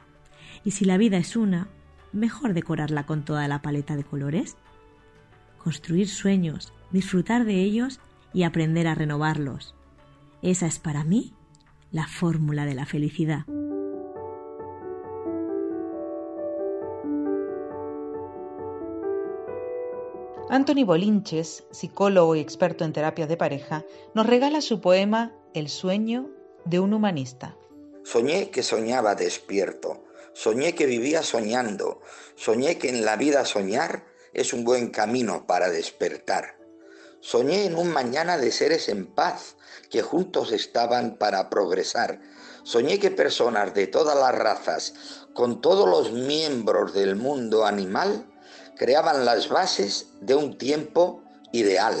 Y 0.63 0.69
si 0.69 0.85
la 0.85 0.97
vida 0.97 1.17
es 1.17 1.35
una, 1.35 1.67
mejor 2.13 2.53
decorarla 2.53 3.07
con 3.07 3.25
toda 3.25 3.47
la 3.47 3.63
paleta 3.63 3.95
de 3.95 4.03
colores. 4.03 4.55
Construir 5.65 6.07
sueños, 6.07 6.73
disfrutar 6.91 7.43
de 7.43 7.55
ellos 7.55 7.99
y 8.35 8.43
aprender 8.43 8.87
a 8.87 8.93
renovarlos. 8.93 9.73
Esa 10.43 10.67
es 10.67 10.77
para 10.77 11.03
mí 11.03 11.33
la 11.91 12.05
fórmula 12.05 12.65
de 12.65 12.75
la 12.75 12.85
felicidad. 12.85 13.45
Anthony 20.51 20.85
Bolinches, 20.85 21.63
psicólogo 21.71 22.35
y 22.35 22.41
experto 22.41 22.85
en 22.85 22.93
terapias 22.93 23.27
de 23.27 23.35
pareja, 23.35 23.83
nos 24.13 24.27
regala 24.27 24.61
su 24.61 24.81
poema 24.81 25.33
El 25.55 25.69
sueño 25.69 26.29
de 26.65 26.79
un 26.79 26.93
humanista. 26.93 27.57
Soñé 28.03 28.51
que 28.51 28.61
soñaba 28.61 29.15
despierto, 29.15 30.03
soñé 30.35 30.75
que 30.75 30.85
vivía 30.85 31.23
soñando, 31.23 32.01
soñé 32.35 32.77
que 32.77 32.89
en 32.89 33.03
la 33.03 33.15
vida 33.15 33.45
soñar 33.45 34.13
es 34.35 34.53
un 34.53 34.65
buen 34.65 34.89
camino 34.89 35.47
para 35.47 35.69
despertar. 35.69 36.57
Soñé 37.21 37.65
en 37.65 37.75
un 37.75 37.87
mañana 37.87 38.37
de 38.37 38.51
seres 38.51 38.89
en 38.89 39.07
paz 39.07 39.55
que 39.89 40.01
juntos 40.01 40.51
estaban 40.51 41.17
para 41.17 41.49
progresar. 41.49 42.19
Soñé 42.63 42.99
que 42.99 43.11
personas 43.11 43.73
de 43.73 43.87
todas 43.87 44.17
las 44.17 44.35
razas, 44.35 44.93
con 45.33 45.61
todos 45.61 45.89
los 45.89 46.11
miembros 46.11 46.93
del 46.93 47.15
mundo 47.15 47.65
animal, 47.65 48.27
creaban 48.77 49.25
las 49.25 49.49
bases 49.49 50.07
de 50.21 50.35
un 50.35 50.57
tiempo 50.57 51.23
ideal. 51.51 51.95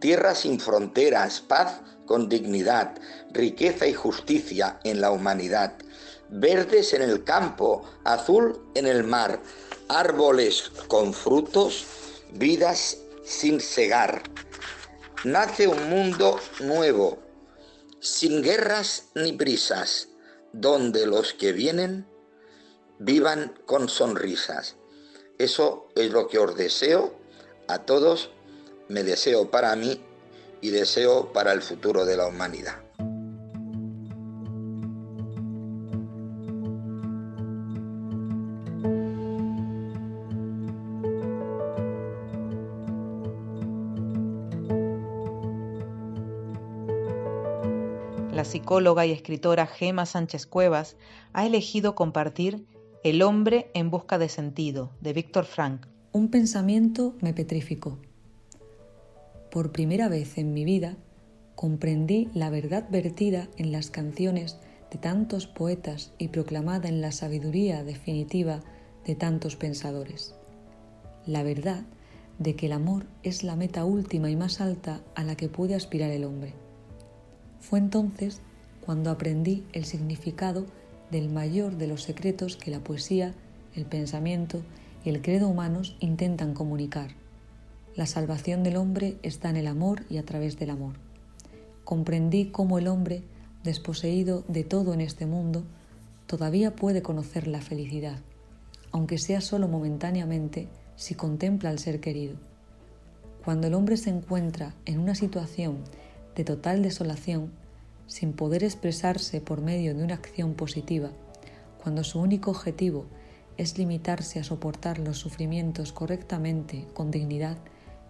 Tierra 0.00 0.34
sin 0.34 0.58
fronteras, 0.58 1.40
paz 1.40 1.80
con 2.06 2.28
dignidad, 2.28 2.94
riqueza 3.32 3.86
y 3.86 3.92
justicia 3.92 4.80
en 4.84 5.00
la 5.00 5.10
humanidad. 5.10 5.74
Verdes 6.28 6.92
en 6.94 7.02
el 7.02 7.22
campo, 7.22 7.84
azul 8.04 8.70
en 8.74 8.86
el 8.86 9.04
mar, 9.04 9.40
árboles 9.88 10.70
con 10.88 11.14
frutos, 11.14 11.86
vidas 12.32 12.98
sin 13.24 13.60
cegar. 13.60 14.22
Nace 15.24 15.66
un 15.66 15.88
mundo 15.88 16.38
nuevo, 16.60 17.18
sin 18.00 18.42
guerras 18.42 19.08
ni 19.14 19.32
prisas, 19.32 20.08
donde 20.52 21.06
los 21.06 21.34
que 21.34 21.52
vienen 21.52 22.06
vivan 22.98 23.54
con 23.66 23.88
sonrisas. 23.88 24.76
Eso 25.38 25.88
es 25.94 26.10
lo 26.10 26.28
que 26.28 26.38
os 26.38 26.56
deseo 26.56 27.14
a 27.68 27.80
todos, 27.80 28.30
me 28.88 29.02
deseo 29.02 29.50
para 29.50 29.74
mí 29.76 30.02
y 30.60 30.70
deseo 30.70 31.32
para 31.32 31.52
el 31.52 31.62
futuro 31.62 32.04
de 32.04 32.16
la 32.16 32.26
humanidad. 32.26 32.85
Psicóloga 48.56 49.04
y 49.04 49.12
escritora 49.12 49.66
Gema 49.66 50.06
Sánchez 50.06 50.46
Cuevas 50.46 50.96
ha 51.34 51.44
elegido 51.44 51.94
compartir 51.94 52.64
El 53.04 53.20
hombre 53.20 53.70
en 53.74 53.90
busca 53.90 54.16
de 54.16 54.30
sentido, 54.30 54.92
de 55.02 55.12
Víctor 55.12 55.44
Frank. 55.44 55.84
Un 56.10 56.30
pensamiento 56.30 57.14
me 57.20 57.34
petrificó. 57.34 57.98
Por 59.50 59.72
primera 59.72 60.08
vez 60.08 60.38
en 60.38 60.54
mi 60.54 60.64
vida 60.64 60.96
comprendí 61.54 62.30
la 62.32 62.48
verdad 62.48 62.86
vertida 62.90 63.48
en 63.58 63.72
las 63.72 63.90
canciones 63.90 64.58
de 64.90 64.96
tantos 64.96 65.46
poetas 65.46 66.14
y 66.16 66.28
proclamada 66.28 66.88
en 66.88 67.02
la 67.02 67.12
sabiduría 67.12 67.84
definitiva 67.84 68.62
de 69.04 69.16
tantos 69.16 69.56
pensadores. 69.56 70.34
La 71.26 71.42
verdad 71.42 71.84
de 72.38 72.56
que 72.56 72.66
el 72.66 72.72
amor 72.72 73.04
es 73.22 73.44
la 73.44 73.54
meta 73.54 73.84
última 73.84 74.30
y 74.30 74.36
más 74.36 74.62
alta 74.62 75.02
a 75.14 75.24
la 75.24 75.36
que 75.36 75.50
puede 75.50 75.74
aspirar 75.74 76.10
el 76.10 76.24
hombre. 76.24 76.54
Fue 77.60 77.78
entonces 77.78 78.40
cuando 78.86 79.10
aprendí 79.10 79.64
el 79.72 79.84
significado 79.84 80.64
del 81.10 81.28
mayor 81.28 81.76
de 81.76 81.88
los 81.88 82.04
secretos 82.04 82.56
que 82.56 82.70
la 82.70 82.78
poesía, 82.78 83.34
el 83.74 83.84
pensamiento 83.84 84.62
y 85.04 85.08
el 85.08 85.20
credo 85.22 85.48
humanos 85.48 85.96
intentan 85.98 86.54
comunicar. 86.54 87.10
La 87.96 88.06
salvación 88.06 88.62
del 88.62 88.76
hombre 88.76 89.16
está 89.24 89.50
en 89.50 89.56
el 89.56 89.66
amor 89.66 90.04
y 90.08 90.18
a 90.18 90.24
través 90.24 90.56
del 90.56 90.70
amor. 90.70 90.94
Comprendí 91.82 92.46
cómo 92.50 92.78
el 92.78 92.86
hombre, 92.86 93.24
desposeído 93.64 94.44
de 94.46 94.62
todo 94.62 94.94
en 94.94 95.00
este 95.00 95.26
mundo, 95.26 95.64
todavía 96.28 96.76
puede 96.76 97.02
conocer 97.02 97.48
la 97.48 97.62
felicidad, 97.62 98.20
aunque 98.92 99.18
sea 99.18 99.40
solo 99.40 99.66
momentáneamente 99.66 100.68
si 100.94 101.16
contempla 101.16 101.70
al 101.70 101.80
ser 101.80 101.98
querido. 101.98 102.36
Cuando 103.44 103.66
el 103.66 103.74
hombre 103.74 103.96
se 103.96 104.10
encuentra 104.10 104.74
en 104.84 105.00
una 105.00 105.16
situación 105.16 105.78
de 106.36 106.44
total 106.44 106.82
desolación, 106.82 107.50
sin 108.06 108.32
poder 108.32 108.64
expresarse 108.64 109.40
por 109.40 109.60
medio 109.60 109.94
de 109.94 110.04
una 110.04 110.14
acción 110.14 110.54
positiva, 110.54 111.10
cuando 111.82 112.04
su 112.04 112.20
único 112.20 112.50
objetivo 112.50 113.06
es 113.56 113.78
limitarse 113.78 114.38
a 114.38 114.44
soportar 114.44 114.98
los 114.98 115.18
sufrimientos 115.18 115.92
correctamente, 115.92 116.86
con 116.94 117.10
dignidad, 117.10 117.58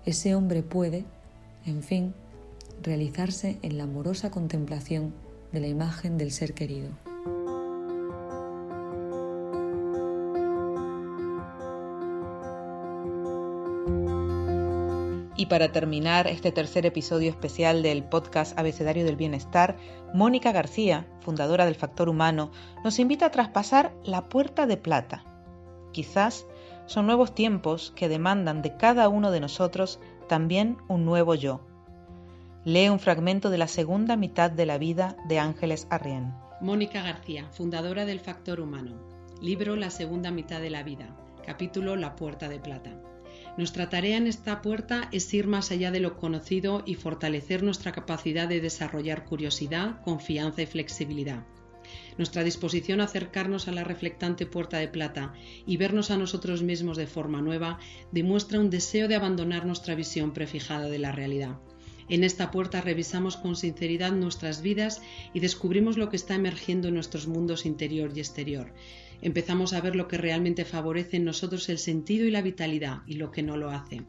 ese 0.05 0.35
hombre 0.35 0.63
puede, 0.63 1.05
en 1.65 1.83
fin, 1.83 2.15
realizarse 2.83 3.59
en 3.63 3.79
la 3.79 3.85
amorosa 3.85 4.31
contemplación 4.31 5.15
de 5.53 5.61
la 5.61 5.67
imagen 5.69 6.19
del 6.19 6.33
ser 6.33 6.55
querido. 6.55 6.91
Y 15.39 15.47
para 15.47 15.71
terminar 15.71 16.27
este 16.27 16.51
tercer 16.51 16.87
episodio 16.87 17.29
especial 17.29 17.83
del 17.83 18.05
podcast 18.05 18.59
Abecedario 18.59 19.05
del 19.05 19.17
Bienestar, 19.17 19.77
Mónica 20.15 20.51
García, 20.51 21.07
fundadora 21.21 21.67
del 21.67 21.75
Factor 21.75 22.09
Humano, 22.09 22.51
nos 22.83 22.99
invita 22.99 23.27
a 23.27 23.31
traspasar 23.31 23.93
la 24.03 24.25
puerta 24.31 24.67
de 24.67 24.79
plata. 24.79 25.25
Quizás 25.93 26.47
son 26.87 27.05
nuevos 27.05 27.35
tiempos 27.35 27.93
que 27.95 28.09
demandan 28.09 28.63
de 28.63 28.79
cada 28.79 29.11
uno 29.11 29.31
de 29.31 29.41
nosotros 29.41 30.01
también 30.27 30.79
un 30.89 31.05
nuevo 31.05 31.35
yo. 31.35 31.61
Lee 32.65 32.89
un 32.89 32.99
fragmento 32.99 33.51
de 33.51 33.59
la 33.59 33.69
segunda 33.69 34.17
mitad 34.17 34.51
de 34.51 34.65
la 34.65 34.79
vida 34.79 35.17
de 35.29 35.39
Ángeles 35.39 35.87
Arrién. 35.91 36.33
Mónica 36.63 37.03
García, 37.03 37.47
fundadora 37.53 38.07
del 38.07 38.21
Factor 38.21 38.61
Humano. 38.61 38.97
Libro 39.43 39.77
La 39.77 39.91
segunda 39.91 40.31
mitad 40.31 40.63
de 40.63 40.71
la 40.71 40.83
vida. 40.83 41.15
Capítulo 41.45 41.95
La 41.95 42.17
puerta 42.17 42.49
de 42.49 42.59
plata. 42.59 42.99
Nuestra 43.57 43.89
tarea 43.89 44.19
en 44.19 44.27
esta 44.27 44.61
puerta 44.61 45.09
es 45.13 45.33
ir 45.33 45.47
más 45.47 45.71
allá 45.71 45.91
de 45.91 46.01
lo 46.01 46.19
conocido 46.19 46.83
y 46.85 46.95
fortalecer 46.95 47.63
nuestra 47.63 47.93
capacidad 47.93 48.47
de 48.47 48.61
desarrollar 48.61 49.25
curiosidad, 49.25 50.03
confianza 50.03 50.61
y 50.61 50.67
flexibilidad. 50.67 51.47
Nuestra 52.19 52.45
disposición 52.45 53.01
a 53.01 53.05
acercarnos 53.05 53.67
a 53.67 53.73
la 53.73 53.85
reflectante 53.85 54.45
puerta 54.45 54.77
de 54.77 54.89
plata 54.89 55.33
y 55.67 55.79
vernos 55.79 56.11
a 56.11 56.19
nosotros 56.19 56.63
mismos 56.63 56.99
de 56.99 57.07
forma 57.07 57.41
nueva 57.41 57.79
demuestra 58.13 58.61
un 58.61 58.69
deseo 58.69 59.09
de 59.09 59.15
abandonar 59.15 59.65
nuestra 59.65 59.95
visión 59.95 60.33
prefijada 60.33 60.89
de 60.89 60.99
la 60.99 61.13
realidad. 61.13 61.59
En 62.09 62.23
esta 62.23 62.53
puerta 62.53 62.81
revisamos 62.81 63.37
con 63.37 63.57
sinceridad 63.57 64.13
nuestras 64.13 64.63
vidas 64.63 65.03
y 65.35 65.41
descubrimos 65.41 65.99
lo 65.99 66.09
que 66.09 66.17
está 66.17 66.37
emergiendo 66.37 66.89
en 66.89 66.95
nuestros 66.95 67.27
mundos 67.27 67.67
interior 67.67 68.13
y 68.15 68.21
exterior, 68.21 68.73
empezamos 69.23 69.73
a 69.73 69.81
ver 69.81 69.97
lo 69.97 70.07
que 70.07 70.17
realmente 70.17 70.65
favorece 70.65 71.17
en 71.17 71.25
nosotros 71.25 71.69
el 71.69 71.79
sentido 71.79 72.25
y 72.27 72.31
la 72.31 72.43
vitalidad 72.43 73.03
y 73.07 73.15
lo 73.15 73.33
que 73.33 73.43
no 73.43 73.57
lo 73.57 73.71
hace. 73.71 74.05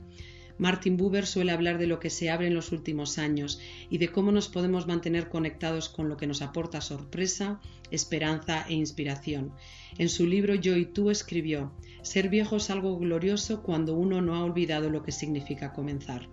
Martin 0.60 0.98
Buber 0.98 1.26
suele 1.26 1.52
hablar 1.52 1.78
de 1.78 1.86
lo 1.86 2.00
que 2.00 2.10
se 2.10 2.32
abre 2.32 2.48
en 2.48 2.56
los 2.56 2.72
últimos 2.72 3.20
años 3.20 3.60
y 3.90 4.00
de 4.00 4.10
cómo 4.10 4.32
nos 4.32 4.48
podemos 4.48 4.88
mantener 4.88 5.30
conectados 5.30 5.88
con 5.88 6.10
lo 6.10 6.18
que 6.18 6.26
nos 6.26 6.42
aporta 6.42 6.82
sorpresa, 6.82 7.62
esperanza 7.92 8.66
e 8.68 8.74
inspiración. 8.74 9.54
En 10.00 10.10
su 10.10 10.26
libro 10.26 10.56
Yo 10.56 10.76
y 10.76 10.86
tú 10.86 11.12
escribió, 11.12 11.72
Ser 12.02 12.30
viejo 12.30 12.58
es 12.58 12.70
algo 12.72 12.98
glorioso 12.98 13.62
cuando 13.62 13.94
uno 13.96 14.22
no 14.22 14.36
ha 14.36 14.44
olvidado 14.44 14.90
lo 14.90 15.04
que 15.04 15.12
significa 15.12 15.74
comenzar 15.74 16.28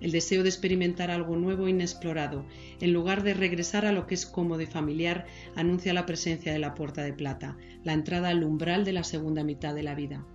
el 0.00 0.12
deseo 0.12 0.42
de 0.42 0.48
experimentar 0.48 1.10
algo 1.10 1.36
nuevo 1.36 1.66
e 1.66 1.70
inexplorado, 1.70 2.44
en 2.80 2.92
lugar 2.92 3.22
de 3.22 3.34
regresar 3.34 3.86
a 3.86 3.92
lo 3.92 4.06
que 4.06 4.14
es 4.14 4.26
cómodo 4.26 4.60
y 4.60 4.66
familiar, 4.66 5.26
anuncia 5.54 5.92
la 5.92 6.06
presencia 6.06 6.52
de 6.52 6.58
la 6.58 6.74
puerta 6.74 7.02
de 7.02 7.12
plata, 7.12 7.56
la 7.84 7.92
entrada 7.92 8.28
al 8.28 8.44
umbral 8.44 8.84
de 8.84 8.92
la 8.92 9.04
segunda 9.04 9.44
mitad 9.44 9.74
de 9.74 9.82
la 9.82 9.94
vida. 9.94 10.26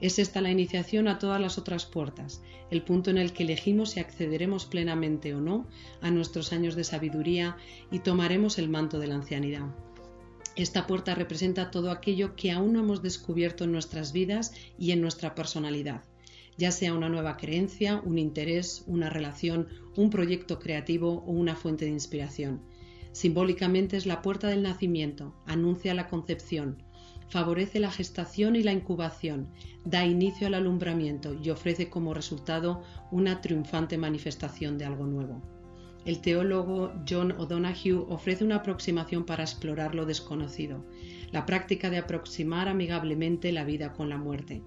Es 0.00 0.18
esta 0.18 0.40
la 0.40 0.50
iniciación 0.50 1.08
a 1.08 1.18
todas 1.18 1.40
las 1.40 1.58
otras 1.58 1.86
puertas, 1.86 2.42
el 2.70 2.82
punto 2.82 3.10
en 3.10 3.18
el 3.18 3.32
que 3.32 3.44
elegimos 3.44 3.90
si 3.90 4.00
accederemos 4.00 4.66
plenamente 4.66 5.34
o 5.34 5.40
no 5.40 5.66
a 6.00 6.10
nuestros 6.10 6.52
años 6.52 6.74
de 6.74 6.84
sabiduría 6.84 7.56
y 7.90 8.00
tomaremos 8.00 8.58
el 8.58 8.68
manto 8.68 8.98
de 8.98 9.06
la 9.06 9.14
ancianidad. 9.14 9.66
Esta 10.54 10.86
puerta 10.86 11.14
representa 11.14 11.70
todo 11.70 11.90
aquello 11.90 12.36
que 12.36 12.50
aún 12.50 12.74
no 12.74 12.80
hemos 12.80 13.02
descubierto 13.02 13.64
en 13.64 13.72
nuestras 13.72 14.12
vidas 14.12 14.52
y 14.78 14.90
en 14.90 15.00
nuestra 15.00 15.34
personalidad 15.34 16.02
ya 16.56 16.70
sea 16.70 16.94
una 16.94 17.08
nueva 17.08 17.36
creencia, 17.36 18.00
un 18.04 18.18
interés, 18.18 18.84
una 18.86 19.10
relación, 19.10 19.68
un 19.96 20.10
proyecto 20.10 20.58
creativo 20.58 21.24
o 21.26 21.32
una 21.32 21.56
fuente 21.56 21.84
de 21.84 21.90
inspiración. 21.90 22.62
Simbólicamente 23.12 23.96
es 23.96 24.06
la 24.06 24.22
puerta 24.22 24.48
del 24.48 24.62
nacimiento, 24.62 25.34
anuncia 25.46 25.94
la 25.94 26.08
concepción, 26.08 26.82
favorece 27.28 27.80
la 27.80 27.90
gestación 27.90 28.56
y 28.56 28.62
la 28.62 28.72
incubación, 28.72 29.48
da 29.84 30.04
inicio 30.04 30.46
al 30.46 30.54
alumbramiento 30.54 31.34
y 31.42 31.50
ofrece 31.50 31.88
como 31.88 32.14
resultado 32.14 32.82
una 33.10 33.40
triunfante 33.40 33.98
manifestación 33.98 34.78
de 34.78 34.84
algo 34.84 35.06
nuevo. 35.06 35.42
El 36.04 36.20
teólogo 36.20 36.92
John 37.08 37.32
O'Donoghue 37.32 38.04
ofrece 38.08 38.44
una 38.44 38.56
aproximación 38.56 39.24
para 39.24 39.44
explorar 39.44 39.94
lo 39.94 40.04
desconocido, 40.04 40.84
la 41.30 41.46
práctica 41.46 41.90
de 41.90 41.98
aproximar 41.98 42.68
amigablemente 42.68 43.52
la 43.52 43.64
vida 43.64 43.92
con 43.92 44.08
la 44.08 44.18
muerte. 44.18 44.62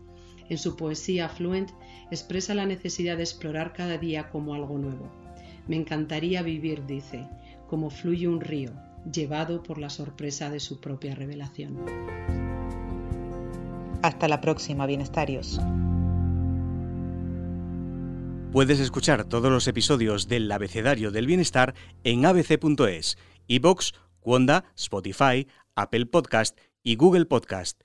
En 0.49 0.58
su 0.58 0.75
poesía 0.75 1.29
Fluent 1.29 1.71
expresa 2.12 2.53
la 2.53 2.65
necesidad 2.65 3.17
de 3.17 3.23
explorar 3.23 3.73
cada 3.73 3.97
día 3.97 4.29
como 4.29 4.53
algo 4.53 4.77
nuevo. 4.77 5.12
Me 5.67 5.75
encantaría 5.75 6.43
vivir, 6.43 6.86
dice, 6.86 7.27
como 7.67 7.89
fluye 7.89 8.27
un 8.27 8.41
río, 8.41 8.71
llevado 9.12 9.63
por 9.63 9.77
la 9.77 9.89
sorpresa 9.89 10.49
de 10.49 10.60
su 10.60 10.79
propia 10.79 11.15
revelación. 11.15 11.77
Hasta 14.03 14.27
la 14.27 14.39
próxima, 14.39 14.86
bienestarios. 14.86 15.60
Puedes 18.51 18.79
escuchar 18.79 19.25
todos 19.25 19.51
los 19.51 19.67
episodios 19.67 20.27
del 20.27 20.49
Abecedario 20.51 21.12
del 21.12 21.27
Bienestar 21.27 21.73
en 22.03 22.25
abc.es, 22.25 23.17
iBox, 23.47 23.93
Wanda, 24.21 24.63
Spotify, 24.77 25.47
Apple 25.75 26.05
Podcast 26.05 26.58
y 26.81 26.95
Google 26.95 27.25
Podcast. 27.25 27.85